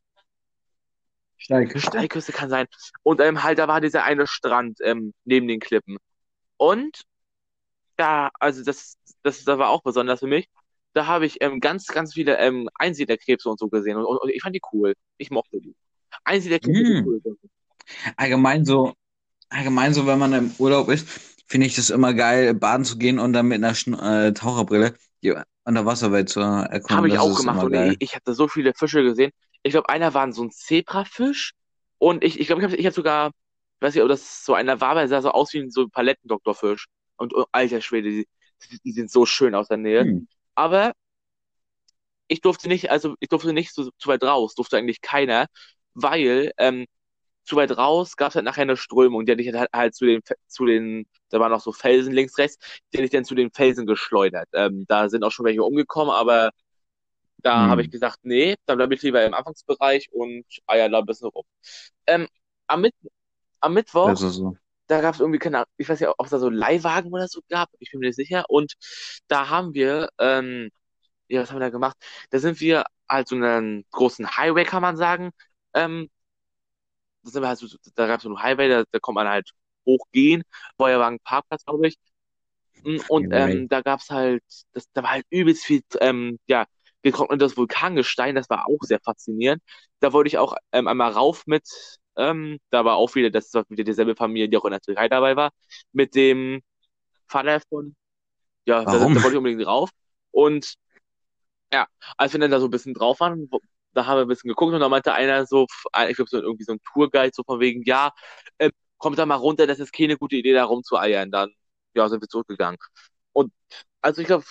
[1.37, 1.89] Steilküste?
[1.91, 2.67] Steilküste kann sein.
[3.03, 5.99] Und ähm, halt, da war dieser eine Strand ähm, neben den Klippen.
[6.57, 7.03] Und
[7.97, 10.49] da, also das, das, das war auch besonders für mich.
[10.95, 14.31] Da habe ich ähm, ganz, ganz viele ähm, Einsiedlerkrebse und so gesehen und, und, und
[14.31, 14.95] ich fand die cool.
[15.19, 15.75] Ich mochte die.
[16.25, 17.07] Einsiedlerkrebse Mm.
[17.07, 17.21] cool.
[18.17, 18.95] Allgemein so,
[19.51, 21.07] allgemein so, wenn man im Urlaub ist,
[21.47, 24.95] finde ich das immer geil, baden zu gehen und dann mit einer Schn äh, Taucherbrille
[25.23, 26.97] die Unterwasserwelt zu erkunden.
[26.97, 29.33] Habe ich Das auch gemacht und ich, ich hatte so viele Fische gesehen.
[29.63, 31.53] Ich glaube, einer war so ein Zebrafisch
[31.99, 34.55] und ich ich, glaube, ich habe ich hab sogar, ich weiß nicht, ob das so
[34.55, 36.87] einer war, aber er sah so aus wie so ein Palettendoktorfisch.
[37.17, 38.27] Und oh, alter Schwede, die,
[38.85, 40.03] die sind so schön aus der Nähe.
[40.03, 40.29] Hm.
[40.57, 40.93] Aber
[42.29, 45.47] ich durfte nicht, also ich durfte nicht so, zu weit raus, durfte eigentlich keiner,
[45.95, 46.87] weil ähm,
[47.45, 50.07] zu weit raus gab es halt nachher eine Strömung, die hat dich halt, halt zu
[50.07, 52.59] den, zu den, da waren noch so Felsen links, rechts,
[52.93, 54.49] die hat dich dann zu den Felsen geschleudert.
[54.55, 56.51] Ähm, da sind auch schon welche umgekommen, aber
[57.39, 57.71] da Hm.
[57.71, 61.29] habe ich gesagt, nee, dann bleibe ich lieber im Anfangsbereich und eier da ein bisschen
[61.31, 61.45] rum.
[62.07, 62.29] Ähm,
[62.69, 62.95] am, Mit
[63.61, 64.57] am Mittwoch, ist so.
[64.87, 67.29] Da gab es irgendwie keine Ahnung, ich weiß nicht, ob es da so Leihwagen oder
[67.29, 68.45] so gab, ich bin mir nicht sicher.
[68.49, 68.75] Und
[69.29, 70.71] da haben wir, ähm,
[71.29, 71.97] ja, was haben wir da gemacht?
[72.31, 75.31] Da sind wir halt so einen großen Highway, kann man sagen.
[75.75, 76.11] Ähm,
[77.23, 79.29] da sind wir halt so, da gab es so einen Highway, da, da kommt man
[79.29, 79.51] halt
[79.87, 80.43] hochgehen.
[80.77, 81.97] Feuerwagen Parkplatz, glaube ich.
[82.85, 84.43] Mm, Und ähm, da gab's halt,
[84.73, 86.67] das, da war halt übelst viel, ähm, ja,
[87.03, 89.63] getrocknetes Vulkangestein, das war auch sehr faszinierend.
[90.01, 91.65] Da wollte ich auch ähm, einmal rauf mit,
[92.17, 95.09] ähm, da war auch wieder, das war wieder dieselbe Familie, die auch in der Türkei
[95.09, 95.53] dabei war,
[95.93, 96.63] mit dem
[97.29, 97.97] Vater von,
[98.67, 99.17] ja, da, da Warum?
[99.23, 99.91] wollte ich unbedingt rauf.
[100.33, 100.75] Und
[101.73, 103.49] ja, als wir dann da so ein bisschen drauf waren,
[103.93, 105.67] da haben wir ein bisschen geguckt und da meinte einer so,
[106.09, 108.13] ich glaube so irgendwie so ein Tourguide, so von wegen, ja,
[108.59, 111.31] äh, kommt da mal runter, das ist keine gute Idee, da rumzueiern.
[111.31, 111.51] Dann,
[111.95, 112.79] ja, sind wir zurückgegangen.
[113.33, 113.53] Und
[114.03, 114.45] also ich glaube,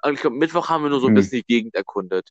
[0.00, 1.14] also ich glaube, Mittwoch haben wir nur so ein Hm.
[1.14, 2.30] bisschen die Gegend erkundet.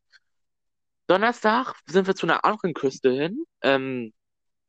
[1.07, 3.45] Donnerstag sind wir zu einer anderen Küste hin.
[3.61, 4.13] Ähm,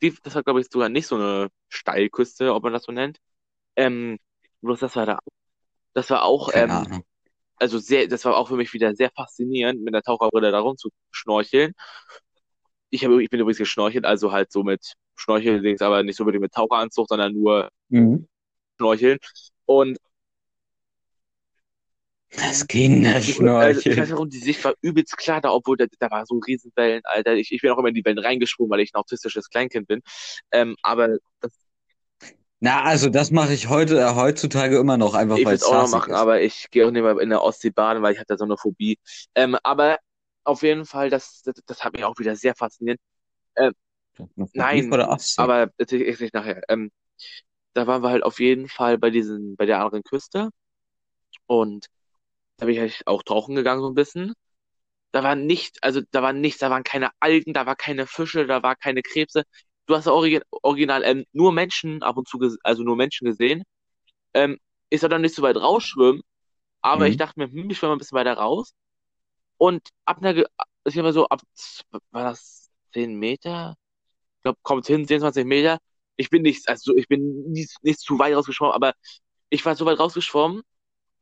[0.02, 3.18] die, das war, glaube ich, sogar nicht so eine Steilküste, ob man das so nennt.
[3.76, 4.18] Ähm,
[4.62, 5.18] bloß das war da,
[5.94, 7.04] das war auch, Keine ähm, Ahnung.
[7.56, 11.74] also sehr, das war auch für mich wieder sehr faszinierend, mit der Taucherbrille da rumzuschnorcheln.
[12.90, 16.40] Ich habe, ich bin übrigens geschnorchelt, also halt so mit Schnorcheldings, aber nicht so wirklich
[16.40, 18.28] mit Taucheranzug, sondern nur Mhm.
[18.76, 19.18] Schnorcheln.
[19.66, 19.98] Und
[22.36, 25.86] Das die, also, ich weiß nicht warum, die Sicht war übelst klar da, obwohl da,
[25.98, 27.34] da war so Riesenwellen, Alter.
[27.34, 30.02] Ich, ich bin auch immer in die Wellen reingesprungen, weil ich ein autistisches Kleinkind bin.
[30.52, 31.52] Ähm, aber das,
[32.60, 35.82] Na, also das mache ich heute, äh, heutzutage immer noch, einfach weil es es auch
[35.84, 36.18] noch machen, ist.
[36.18, 38.44] aber ich gehe auch nicht mehr in der Ostsee baden, weil ich habe da so
[38.44, 38.98] eine Phobie.
[39.34, 39.98] Ähm, aber
[40.44, 43.00] auf jeden Fall, das, das, das hat mich auch wieder sehr fasziniert.
[43.56, 43.72] Ähm,
[44.52, 44.92] nein,
[45.36, 46.60] aber das ich nicht nachher.
[46.68, 46.90] Ähm,
[47.74, 50.50] da waren wir halt auf jeden Fall bei diesen, bei der anderen Küste
[51.46, 51.86] und
[52.58, 54.34] da bin ich halt auch tauchen gegangen so ein bisschen.
[55.12, 58.46] Da war nicht, also da war nichts, da waren keine Algen, da war keine Fische,
[58.46, 59.44] da war keine Krebse.
[59.86, 63.64] Du hast origi original ähm, nur Menschen ab und zu, also nur Menschen gesehen.
[64.34, 64.58] Ähm,
[64.90, 66.22] ich soll dann nicht so weit rausschwimmen,
[66.82, 67.18] aber ich Mhm.
[67.18, 68.74] dachte mir, hm, ich schwimme ein bisschen weiter raus.
[69.58, 70.46] Und ab einer, ich
[70.94, 71.40] sag mal so, ab,
[72.10, 73.76] war das 10 Meter?
[74.38, 75.78] Ich glaube, kommt hin, 10, 20 Meter.
[76.16, 78.94] Ich bin nicht, also ich bin nicht, nicht zu weit rausgeschwommen, aber
[79.50, 80.62] ich war so weit rausgeschwommen,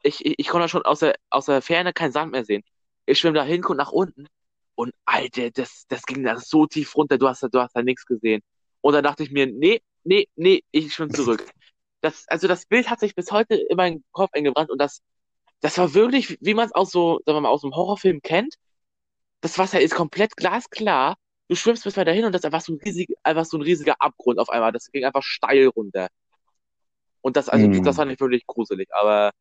[0.03, 2.63] ich, ich, ich konnte schon aus der, aus der Ferne keinen Sand mehr sehen.
[3.07, 4.27] Ich schwimme da hin, guck nach unten
[4.75, 7.83] und Alter, das, das ging da so tief runter, du hast da, du hast da
[7.83, 8.43] nichts gesehen.
[8.81, 11.47] Und dann dachte ich mir, nee, nee, nee, ich schwimme zurück.
[12.03, 15.03] Das, also das Bild hat sich bis heute in meinen Kopf eingebrannt und das,
[15.61, 18.57] das war wirklich, wie man es aus so, sagen wir mal, aus einem Horrorfilm kennt.
[19.41, 21.17] Das Wasser ist komplett glasklar.
[21.49, 23.63] Du schwimmst bis weiter hin und das ist einfach so ein riesig, einfach so ein
[23.63, 24.73] riesiger Abgrund auf einmal.
[24.73, 26.09] Das ging einfach steil runter.
[27.21, 28.01] Und das, also, das Mhm.
[28.01, 29.33] fand ich wirklich gruselig, aber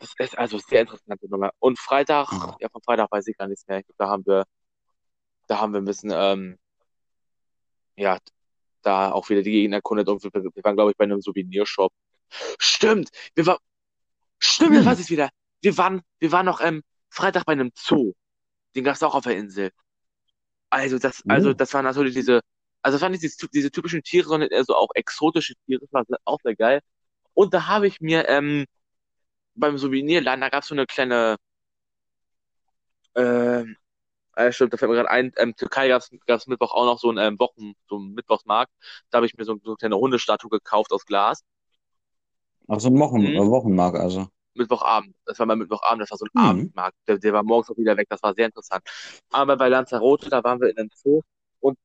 [0.00, 1.50] das ist also sehr interessante Nummer.
[1.60, 2.56] Und Freitag, Ja.
[2.60, 3.78] ja, von Freitag weiß ich gar nichts mehr.
[3.78, 4.44] Ich glaub, Da haben wir,
[5.46, 6.58] da haben wir ein bisschen, ähm,
[7.96, 8.18] ja,
[8.82, 11.92] da auch wieder die Gegend erkundet und wir, wir waren, glaube ich, bei einem Souvenirshop.
[12.58, 13.10] Stimmt!
[13.34, 13.58] Wir waren,
[14.38, 14.86] stimmt, das Hm.
[14.86, 15.28] weiß ich wieder.
[15.60, 18.12] Wir waren, wir waren noch, ähm, Freitag bei einem Zoo.
[18.74, 19.70] Den gab's auch auf der Insel.
[20.70, 21.52] Also das, also Oh.
[21.54, 22.40] das waren natürlich diese,
[22.82, 25.92] also das waren nicht diese, diese typischen Tiere, sondern eher so auch exotische Tiere, das
[25.92, 26.80] war auch sehr geil.
[27.34, 28.64] Und da habe ich mir ähm,
[29.60, 31.36] beim Souvenirladen, da gab es so eine kleine,
[33.14, 33.76] ähm,
[34.36, 37.10] äh, stimmt, da fällt mir gerade ein, ähm, Türkei gab es Mittwoch auch noch so
[37.10, 38.72] einen ähm, Wochen, so einen Mittwochsmarkt.
[39.10, 41.42] Da habe ich mir so, so eine kleine Hundestatue gekauft aus Glas.
[42.68, 43.26] Ach so ein Wochen, Mhm.
[43.36, 44.28] äh, Wochenmarkt also.
[44.54, 45.14] Mittwochabend.
[45.26, 46.40] Das war mal Mittwochabend, das war so ein Mhm.
[46.40, 46.96] Abendmarkt.
[47.06, 48.82] Der, der war morgens auch wieder weg, das war sehr interessant.
[49.30, 51.22] Aber bei Lanzarote, da waren wir in einem Zoo
[51.60, 51.78] und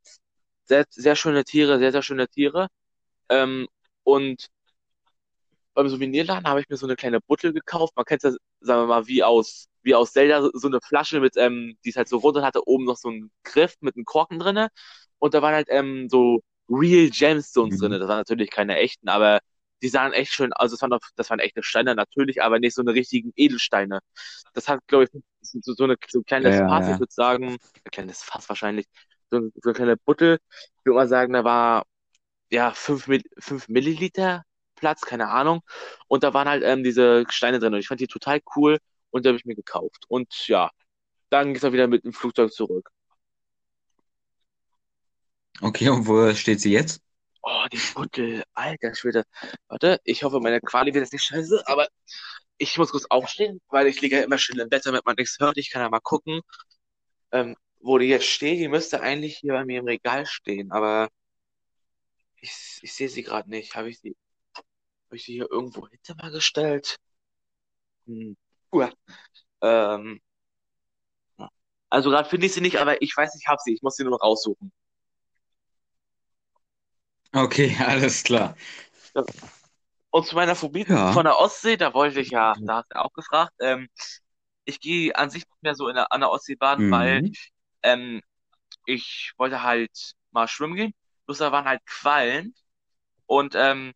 [0.66, 2.68] sehr, sehr schöne Tiere, sehr, sehr schöne Tiere.
[3.30, 3.68] Ähm,
[4.04, 4.48] und
[5.76, 7.96] beim Souvenirladen habe ich mir so eine kleine Buttel gekauft.
[7.98, 11.38] Man kennt das, sagen wir mal, wie aus, wie aus Zelda, so- eine Flasche mit,
[11.38, 14.06] ähm, die ist halt so rund und hatte oben noch so einen Griff mit einem
[14.06, 14.70] Korken drinne.
[15.20, 17.78] Und da waren halt ähm, so Real Gemstones Mhm.
[17.78, 18.00] drinne.
[18.00, 19.40] Das waren natürlich keine echten, aber
[19.82, 22.74] die sahen echt schön, also das waren, doch, das waren echte Steine natürlich, aber nicht
[22.76, 24.00] so eine richtigen Edelsteine.
[24.54, 25.10] Das hat, glaube ich,
[25.42, 26.88] so, so, eine, so ein kleines Ja, Fass, ja.
[26.88, 27.54] ich würde sagen,
[27.84, 28.86] ein kleines Fass wahrscheinlich,
[29.32, 30.40] so, so eine kleine Buttel,
[30.80, 31.86] ich würde mal sagen, da war
[32.52, 33.08] ja fünf,
[33.40, 34.44] fünf Milliliter
[34.76, 35.62] Platz, keine Ahnung.
[36.08, 38.78] Und da waren halt ähm, diese Steine drin und ich fand die total cool
[39.12, 40.06] und die habe ich mir gekauft.
[40.08, 40.70] Und ja,
[41.30, 42.90] dann ging es auch wieder mit dem Flugzeug zurück.
[45.62, 47.02] Okay, und wo steht sie jetzt?
[47.44, 49.24] Oh, die Buttel, alter Schwede.
[49.68, 51.88] Warte, ich hoffe, meine Quali wird jetzt nicht scheiße, aber
[52.58, 55.38] ich muss kurz aufstehen, weil ich liege ja immer schön im Bett, damit man nichts
[55.40, 55.58] hört.
[55.58, 56.42] Ich kann ja mal gucken,
[57.32, 58.60] ähm, wo die jetzt steht.
[58.60, 61.10] Die müsste eigentlich hier bei mir im Regal stehen, aber
[62.42, 63.76] ich, ich sehe sie gerade nicht.
[63.76, 64.16] Habe ich sie,
[65.08, 66.98] habe ich sie hier irgendwo hinter mal gestellt?
[68.08, 68.36] Hm.
[68.74, 68.92] Uah.
[69.62, 70.22] Ähm,
[71.90, 73.74] also gerade finde ich sie nicht, aber ich weiß, ich habe sie.
[73.74, 74.72] Ich muss sie nur noch raussuchen.
[77.36, 78.56] Okay, alles klar.
[79.16, 79.24] Ja.
[80.12, 81.14] Und zu meiner Phobie Ja.
[81.14, 83.90] von der Ostsee, da wollte ich ja, da hast du auch gefragt, ähm,
[84.66, 87.34] ich gehe an sich nicht mehr so in der, an der Ostsee baden, weil Mhm.
[87.84, 88.22] ähm,
[88.86, 89.92] ich wollte halt
[90.32, 90.94] mal schwimmen gehen.
[91.28, 92.56] Bloß da waren halt Quallen
[93.28, 93.94] und ähm,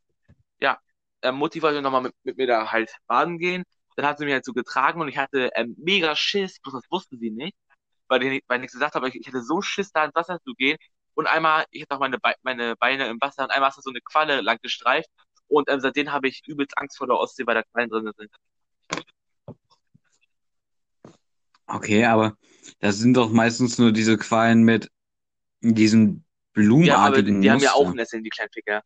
[1.21, 3.63] äh, Mutti wollte nochmal mit, mit mir da halt baden gehen.
[3.95, 6.89] Dann hat sie mich halt so getragen und ich hatte ähm, mega Schiss, bloß das
[6.89, 7.55] wusste sie nicht,
[8.07, 10.39] weil ich, weil ich nichts gesagt habe, ich, ich hatte so Schiss, da ins Wasser
[10.41, 10.77] zu gehen.
[11.15, 13.81] Und einmal, ich hatte auch meine, Be meine Beine im Wasser und einmal ist da
[13.81, 15.09] so eine Qualle lang gestreift.
[15.47, 18.31] Und ähm, seitdem habe ich übelst Angst vor der Ostsee, weil da Quallen drin sind.
[21.67, 22.35] Okay, aber
[22.79, 24.89] das sind doch meistens nur diese Quallen mit
[25.61, 27.95] diesen Ja, aber blumenartigen die haben ja auch Muster.
[27.95, 28.81] Nesseln, die kleinen Ficker.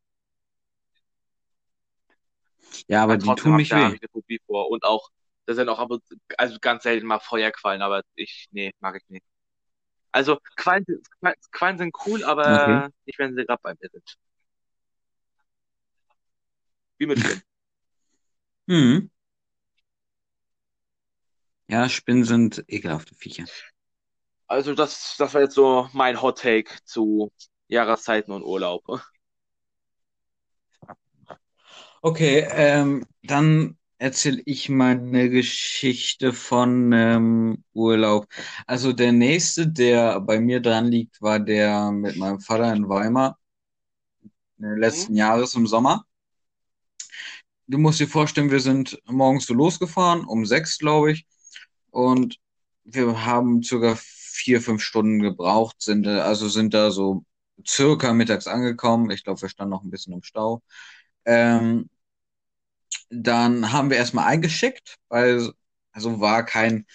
[2.88, 3.97] Ja, aber Aber die tun habe weh.
[3.97, 4.69] ich eine Phobie vor.
[4.71, 5.09] Und auch,
[5.45, 8.95] das sind auch ab und zu, also ganz selten mal Feuerquallen, aber ich, nee, mag
[8.97, 9.26] ich nicht.
[10.11, 10.86] Also Quallen,
[11.21, 12.84] Quallen Quallen sind cool, Okay.
[12.84, 14.17] aber nicht, wenn sie gerade bei mir sind.
[16.97, 17.43] Wie mit Spinnen.
[18.67, 19.09] Mhm.
[21.67, 23.49] Ja, Spinnen sind ekelhafte Viecher.
[24.47, 27.32] Also das, das war jetzt so mein Hot Take zu
[27.67, 28.84] Jahreszeiten und Urlaub.
[32.06, 38.28] Okay, ähm, dann erzähle ich meine Geschichte von ähm, Urlaub.
[38.68, 43.39] Also der nächste, der bei mir dran liegt, war der mit meinem Vater in Weimar
[44.62, 44.80] äh, Hm?
[44.80, 46.06] letzten Jahres im Sommer.
[47.68, 51.26] Du musst dir vorstellen, wir sind morgens so losgefahren, um sechs, glaube ich,
[51.91, 52.38] und
[52.86, 57.24] wir haben circa vier, fünf Stunden gebraucht, sind, äh, also sind da so
[57.68, 59.12] circa mittags angekommen.
[59.12, 60.62] Ich glaube, wir standen noch ein bisschen im Stau.
[61.26, 61.89] Ähm,
[63.14, 65.51] dann haben wir erstmal eingeschickt, weil
[65.91, 66.86] also war kein,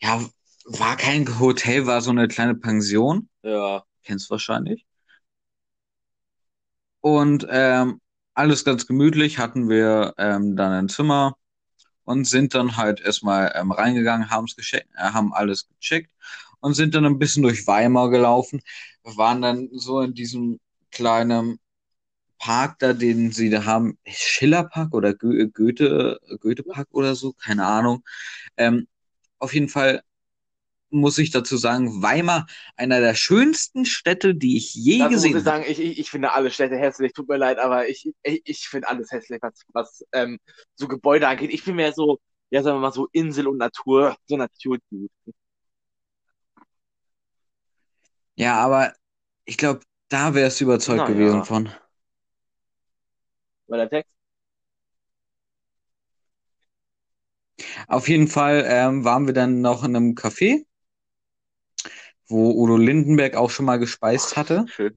[0.00, 0.24] ja,
[0.66, 3.84] war kein Hotel, war so eine kleine Pension, Ja.
[4.04, 4.86] kennst wahrscheinlich.
[7.00, 8.00] Und ähm,
[8.34, 11.36] alles ganz gemütlich, hatten wir ähm, dann ein Zimmer
[12.04, 16.10] und sind dann halt erstmal ähm, reingegangen, haben's gescheckt, äh, haben alles gecheckt
[16.60, 18.62] und sind dann ein bisschen durch Weimar gelaufen.
[19.04, 20.60] Wir waren dann so in diesem
[20.92, 21.58] kleinen
[22.40, 28.02] Park da, den sie da haben, Schillerpark oder Go Goethe, Goethe-Park oder so, keine Ahnung.
[28.56, 28.88] Ähm,
[29.38, 30.02] auf jeden Fall
[30.90, 35.34] muss ich dazu sagen, Weimar, einer der schönsten Städte, die ich je muss gesehen ich
[35.36, 35.44] habe.
[35.44, 38.68] sagen, ich, ich, ich finde alle Städte hässlich, tut mir leid, aber ich, ich, ich
[38.68, 40.38] finde alles hässlich, was, was ähm,
[40.74, 41.52] so Gebäude angeht.
[41.52, 42.18] Ich bin mehr so,
[42.50, 45.08] ja, sagen wir mal so Insel und Natur, so Naturdude.
[48.34, 48.94] Ja, aber
[49.44, 51.14] ich glaube, da wärst du überzeugt Naja.
[51.14, 51.70] gewesen von.
[53.70, 54.12] War der Text?
[57.88, 60.64] Auf jeden Fall ähm, waren wir dann noch in einem Café,
[62.28, 64.64] wo Udo Lindenberg auch schon mal gespeist hatte.
[64.68, 64.94] Schön.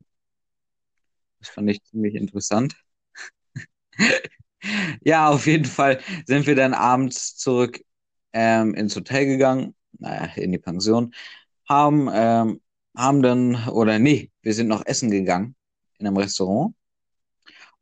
[1.39, 2.75] Das fand ich ziemlich interessant.
[5.03, 7.81] Ja, auf jeden Fall sind wir dann abends zurück
[8.33, 11.13] ähm, ins Hotel gegangen, naja, in die Pension,
[11.69, 12.61] haben, ähm,
[12.97, 15.55] haben dann, oder nee, wir sind noch essen gegangen
[15.99, 16.75] in einem Restaurant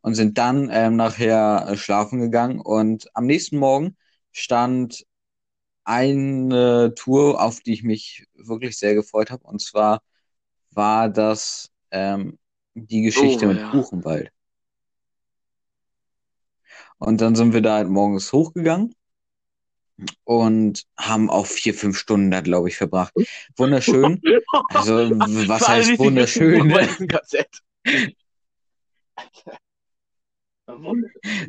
[0.02, 3.96] und sind dann ähm, nachher äh, schlafen gegangen und am nächsten Morgen
[4.32, 5.06] stand
[5.84, 10.02] eine Tour, auf die ich mich wirklich sehr gefreut habe, und zwar
[10.72, 12.38] war das ähm,
[12.74, 13.72] die Geschichte Oh, mit ja.
[13.72, 14.32] Buchenwald.
[16.98, 18.94] Und dann sind wir da halt morgens hochgegangen
[20.24, 23.14] und haben auch vier, fünf Stunden da, glaube ich, verbracht.
[23.56, 24.22] Wunderschön.
[24.70, 24.94] Also,
[25.48, 26.58] was heißt wunderschön, ne?
[26.60, 27.64] Buchenwald ist ein KZ.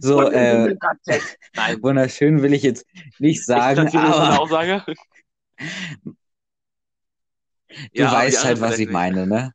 [0.01, 0.77] So, äh,
[1.81, 2.87] wunderschön will ich jetzt
[3.18, 4.85] nicht Ich sagen, retractiere das aber Aussage.
[5.59, 5.75] du
[7.93, 9.53] Ja, weißt halt, was ich verletzen meine, ne?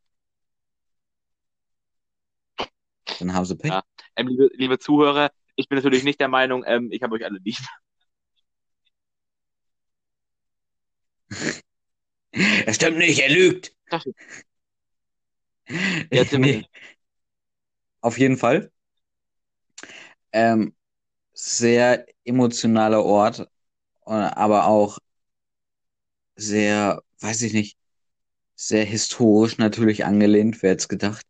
[3.19, 3.71] Dann haben sie Pech.
[3.71, 3.83] Ja.
[4.15, 7.39] Ähm, liebe, liebe Zuhörer, ich bin natürlich nicht der Meinung, ähm, ich habe euch alle
[7.43, 7.57] lieb.
[12.65, 13.73] Das stimmt nicht, er lügt.
[13.89, 14.15] Das stimmt.
[16.09, 16.65] Wir- Nee.
[18.01, 18.71] Auf jeden Fall.
[20.37, 20.75] Ähm,
[21.33, 23.39] sehr emotionaler Ort,
[24.05, 24.99] äh, aber auch
[26.35, 27.75] sehr, weiß ich nicht,
[28.55, 31.25] sehr historisch natürlich angelehnt, wer hätte gedacht.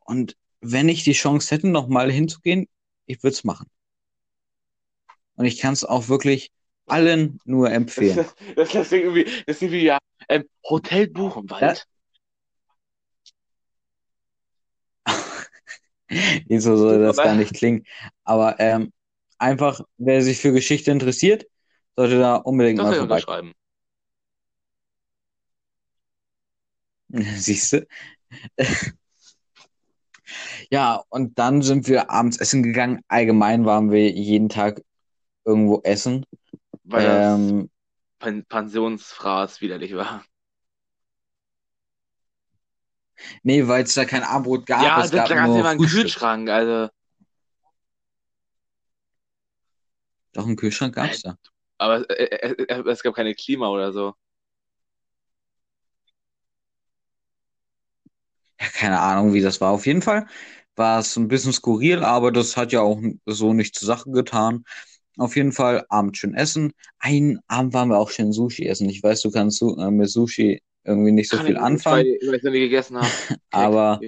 [0.00, 2.68] Und wenn ich die Chance hätte, nochmal hinzugehen,
[3.04, 3.66] ich würde es machen.
[5.36, 6.52] Und ich kann es auch wirklich
[6.86, 8.16] allen nur empfehlen.
[8.16, 9.98] Das, das, das klingt irgendwie, das klingt wie ja,
[10.30, 11.86] ähm, Hotel Buchenwald.
[16.48, 17.84] Nee, so soll das gar nicht klingen.
[18.24, 18.92] Aber ähm,
[19.38, 21.46] einfach, wer sich für Geschichte interessiert,
[21.96, 23.52] sollte da unbedingt Das mal unterschreiben.
[27.36, 27.86] Siehst du?
[30.70, 33.00] Ja, und dann sind wir abends essen gegangen.
[33.08, 34.82] Allgemein waren wir jeden Tag
[35.46, 36.26] irgendwo essen.
[36.84, 37.70] Weil das Ähm,
[38.20, 40.24] Pen Pensionsfraß widerlich war.
[43.42, 44.82] Nee, weil es da kein Abendbrot gab.
[44.82, 46.02] ja, es gab da gab nur immer einen Frühstück.
[46.02, 46.88] Kühlschrank, also.
[50.32, 51.36] Doch, einen Kühlschrank gab's da.
[51.78, 54.14] Aber äh, äh, äh, es gab keine Klima oder so.
[58.60, 59.72] Ja, keine Ahnung, wie das war.
[59.72, 60.26] Auf jeden Fall
[60.76, 64.64] war es ein bisschen skurril, aber das hat ja auch so nicht zur Sache getan.
[65.18, 66.72] Auf jeden Fall Abend schön essen.
[66.98, 68.88] Einen Abend waren wir auch schön Sushi essen.
[68.88, 72.18] Ich weiß, du kannst äh, mit Sushi irgendwie nicht so Kann viel ich anfangen, Weil,
[72.28, 73.10] weil ich noch nie gegessen habe.
[73.50, 74.04] aber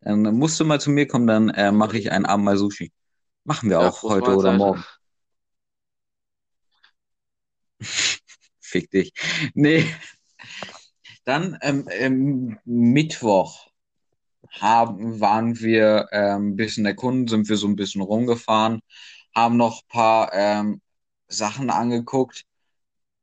[0.00, 2.92] dann musst du mal zu mir kommen, dann äh, mache ich einen Abend mal Sushi.
[3.44, 4.84] Machen wir Ja, auch heute oder morgen.
[8.60, 9.12] Fick dich.
[9.54, 9.84] Nee.
[11.24, 13.68] Dann ähm, ähm, Mittwoch
[14.50, 18.82] haben, waren wir ähm, ein bisschen erkunden, sind wir so ein bisschen rumgefahren,
[19.34, 20.82] haben noch ein paar ähm,
[21.28, 22.44] Sachen angeguckt,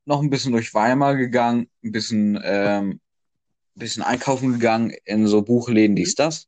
[0.06, 2.90] noch ein bisschen durch Weimar gegangen, ein bisschen, ähm,
[3.76, 6.48] ein bisschen einkaufen gegangen in so Buchläden, dies, das.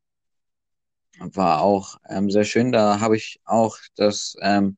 [1.19, 2.71] War auch ähm, sehr schön.
[2.71, 4.77] Da habe ich auch das ähm,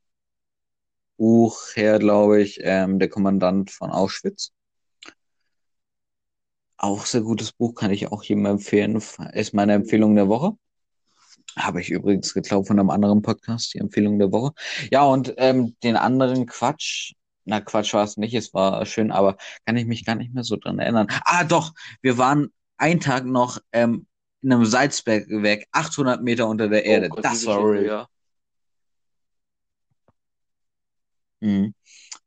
[1.18, 4.52] Buch her, glaube ich, ähm, Der Kommandant von Auschwitz.
[6.78, 8.96] Auch sehr gutes Buch, kann ich auch jedem empfehlen.
[9.34, 10.58] Ist meine Empfehlung der Woche.
[11.58, 14.54] Habe ich übrigens geklaut von einem anderen Podcast, die Empfehlung der Woche.
[14.92, 17.14] Ja, und ähm, den anderen Quatsch,
[17.50, 20.44] na Quatsch war es nicht, es war schön, aber kann ich mich gar nicht mehr
[20.44, 21.08] so dran erinnern.
[21.26, 24.08] Ah, doch, wir waren einen Tag noch ähm,
[24.42, 27.08] in einem Salzbergwerk, 800 Meter unter der Erde.
[27.12, 27.86] Oh Gott, das war real.
[27.86, 28.08] ja.
[31.42, 31.74] Mhm.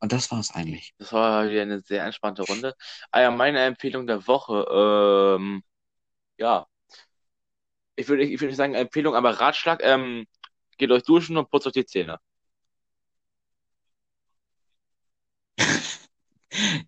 [0.00, 0.94] Und das war's eigentlich.
[0.98, 2.74] Das war wieder eine sehr entspannte Runde.
[3.12, 4.66] Ah ja, meine Empfehlung der Woche,
[5.38, 5.62] ähm,
[6.38, 6.66] ja.
[7.94, 10.26] Ich würde ich würde nicht sagen Empfehlung, aber Ratschlag, ähm,
[10.78, 12.18] geht euch duschen und putzt euch die Zähne.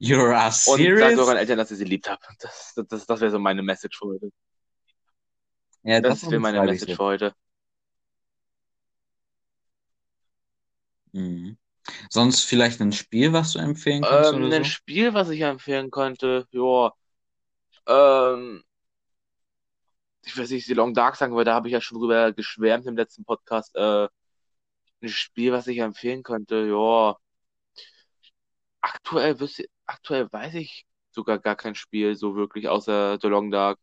[0.01, 1.19] You're a Und sagt serious?
[1.19, 2.25] euren Eltern, dass ihr sie liebt habt.
[2.41, 4.31] Das, das, das, das wäre so meine Message für heute.
[5.83, 6.97] Ja, Das das wäre meine Message so.
[6.97, 7.35] für heute.
[11.13, 11.57] Mhm.
[12.11, 14.65] Sonst vielleicht ein Spiel, was du empfehlen kannst Ähm, ein so?
[14.65, 16.93] Spiel, was ich empfehlen könnte, ja,
[17.87, 18.65] ähm,
[20.23, 22.87] ich weiß nicht, The Long Dark sagen, weil da habe ich ja schon drüber geschwärmt
[22.87, 23.75] im letzten Podcast.
[23.77, 24.09] Äh,
[25.03, 27.17] ein Spiel, was ich empfehlen könnte, ja,
[28.85, 33.79] aktuell wüsste, aktuell weiß ich sogar gar kein Spiel so wirklich außer The Long Dark.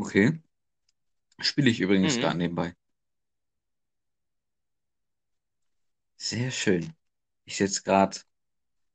[0.00, 0.40] Okay.
[1.40, 2.20] Spiele ich übrigens Mhm.
[2.20, 2.74] gerade nebenbei.
[6.18, 6.92] Sehr schön.
[7.46, 8.18] Ich sitze gerade,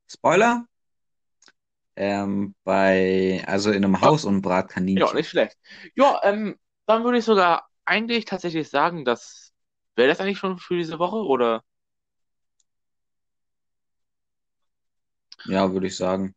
[0.08, 0.66] Spoiler,
[1.96, 5.14] ähm, bei, also in einem Haus und brat Ja, Kaninchen.
[5.14, 5.56] nicht schlecht.
[5.94, 9.52] Ja, ähm, dann würde ich sogar eigentlich tatsächlich sagen, dass
[9.96, 11.62] wäre das eigentlich schon für diese Woche oder?
[15.46, 16.34] Ja, würde ich sagen.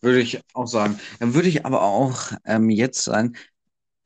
[0.00, 0.98] Würde ich auch sagen.
[1.18, 3.36] Dann würde ich aber auch ähm, jetzt sagen,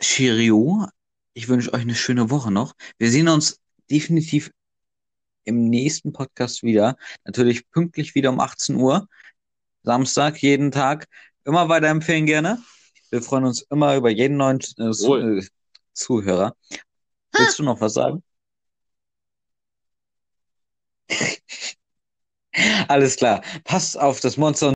[0.00, 0.86] Cheerio,
[1.34, 2.74] ich wünsche euch eine schöne Woche noch.
[2.98, 3.60] Wir sehen uns
[3.90, 4.50] definitiv
[5.44, 6.96] im nächsten Podcast wieder.
[7.24, 9.08] Natürlich pünktlich wieder um 18 Uhr.
[9.82, 11.06] Samstag, jeden Tag.
[11.44, 12.62] Immer weiterempfehlen gerne.
[13.10, 15.46] Wir freuen uns immer über jeden neuen äh, Zu äh,
[15.92, 16.56] Zuhörer.
[17.32, 18.22] Willst du noch was sagen?
[22.88, 23.42] Alles klar.
[23.64, 24.72] Passt auf das Monster.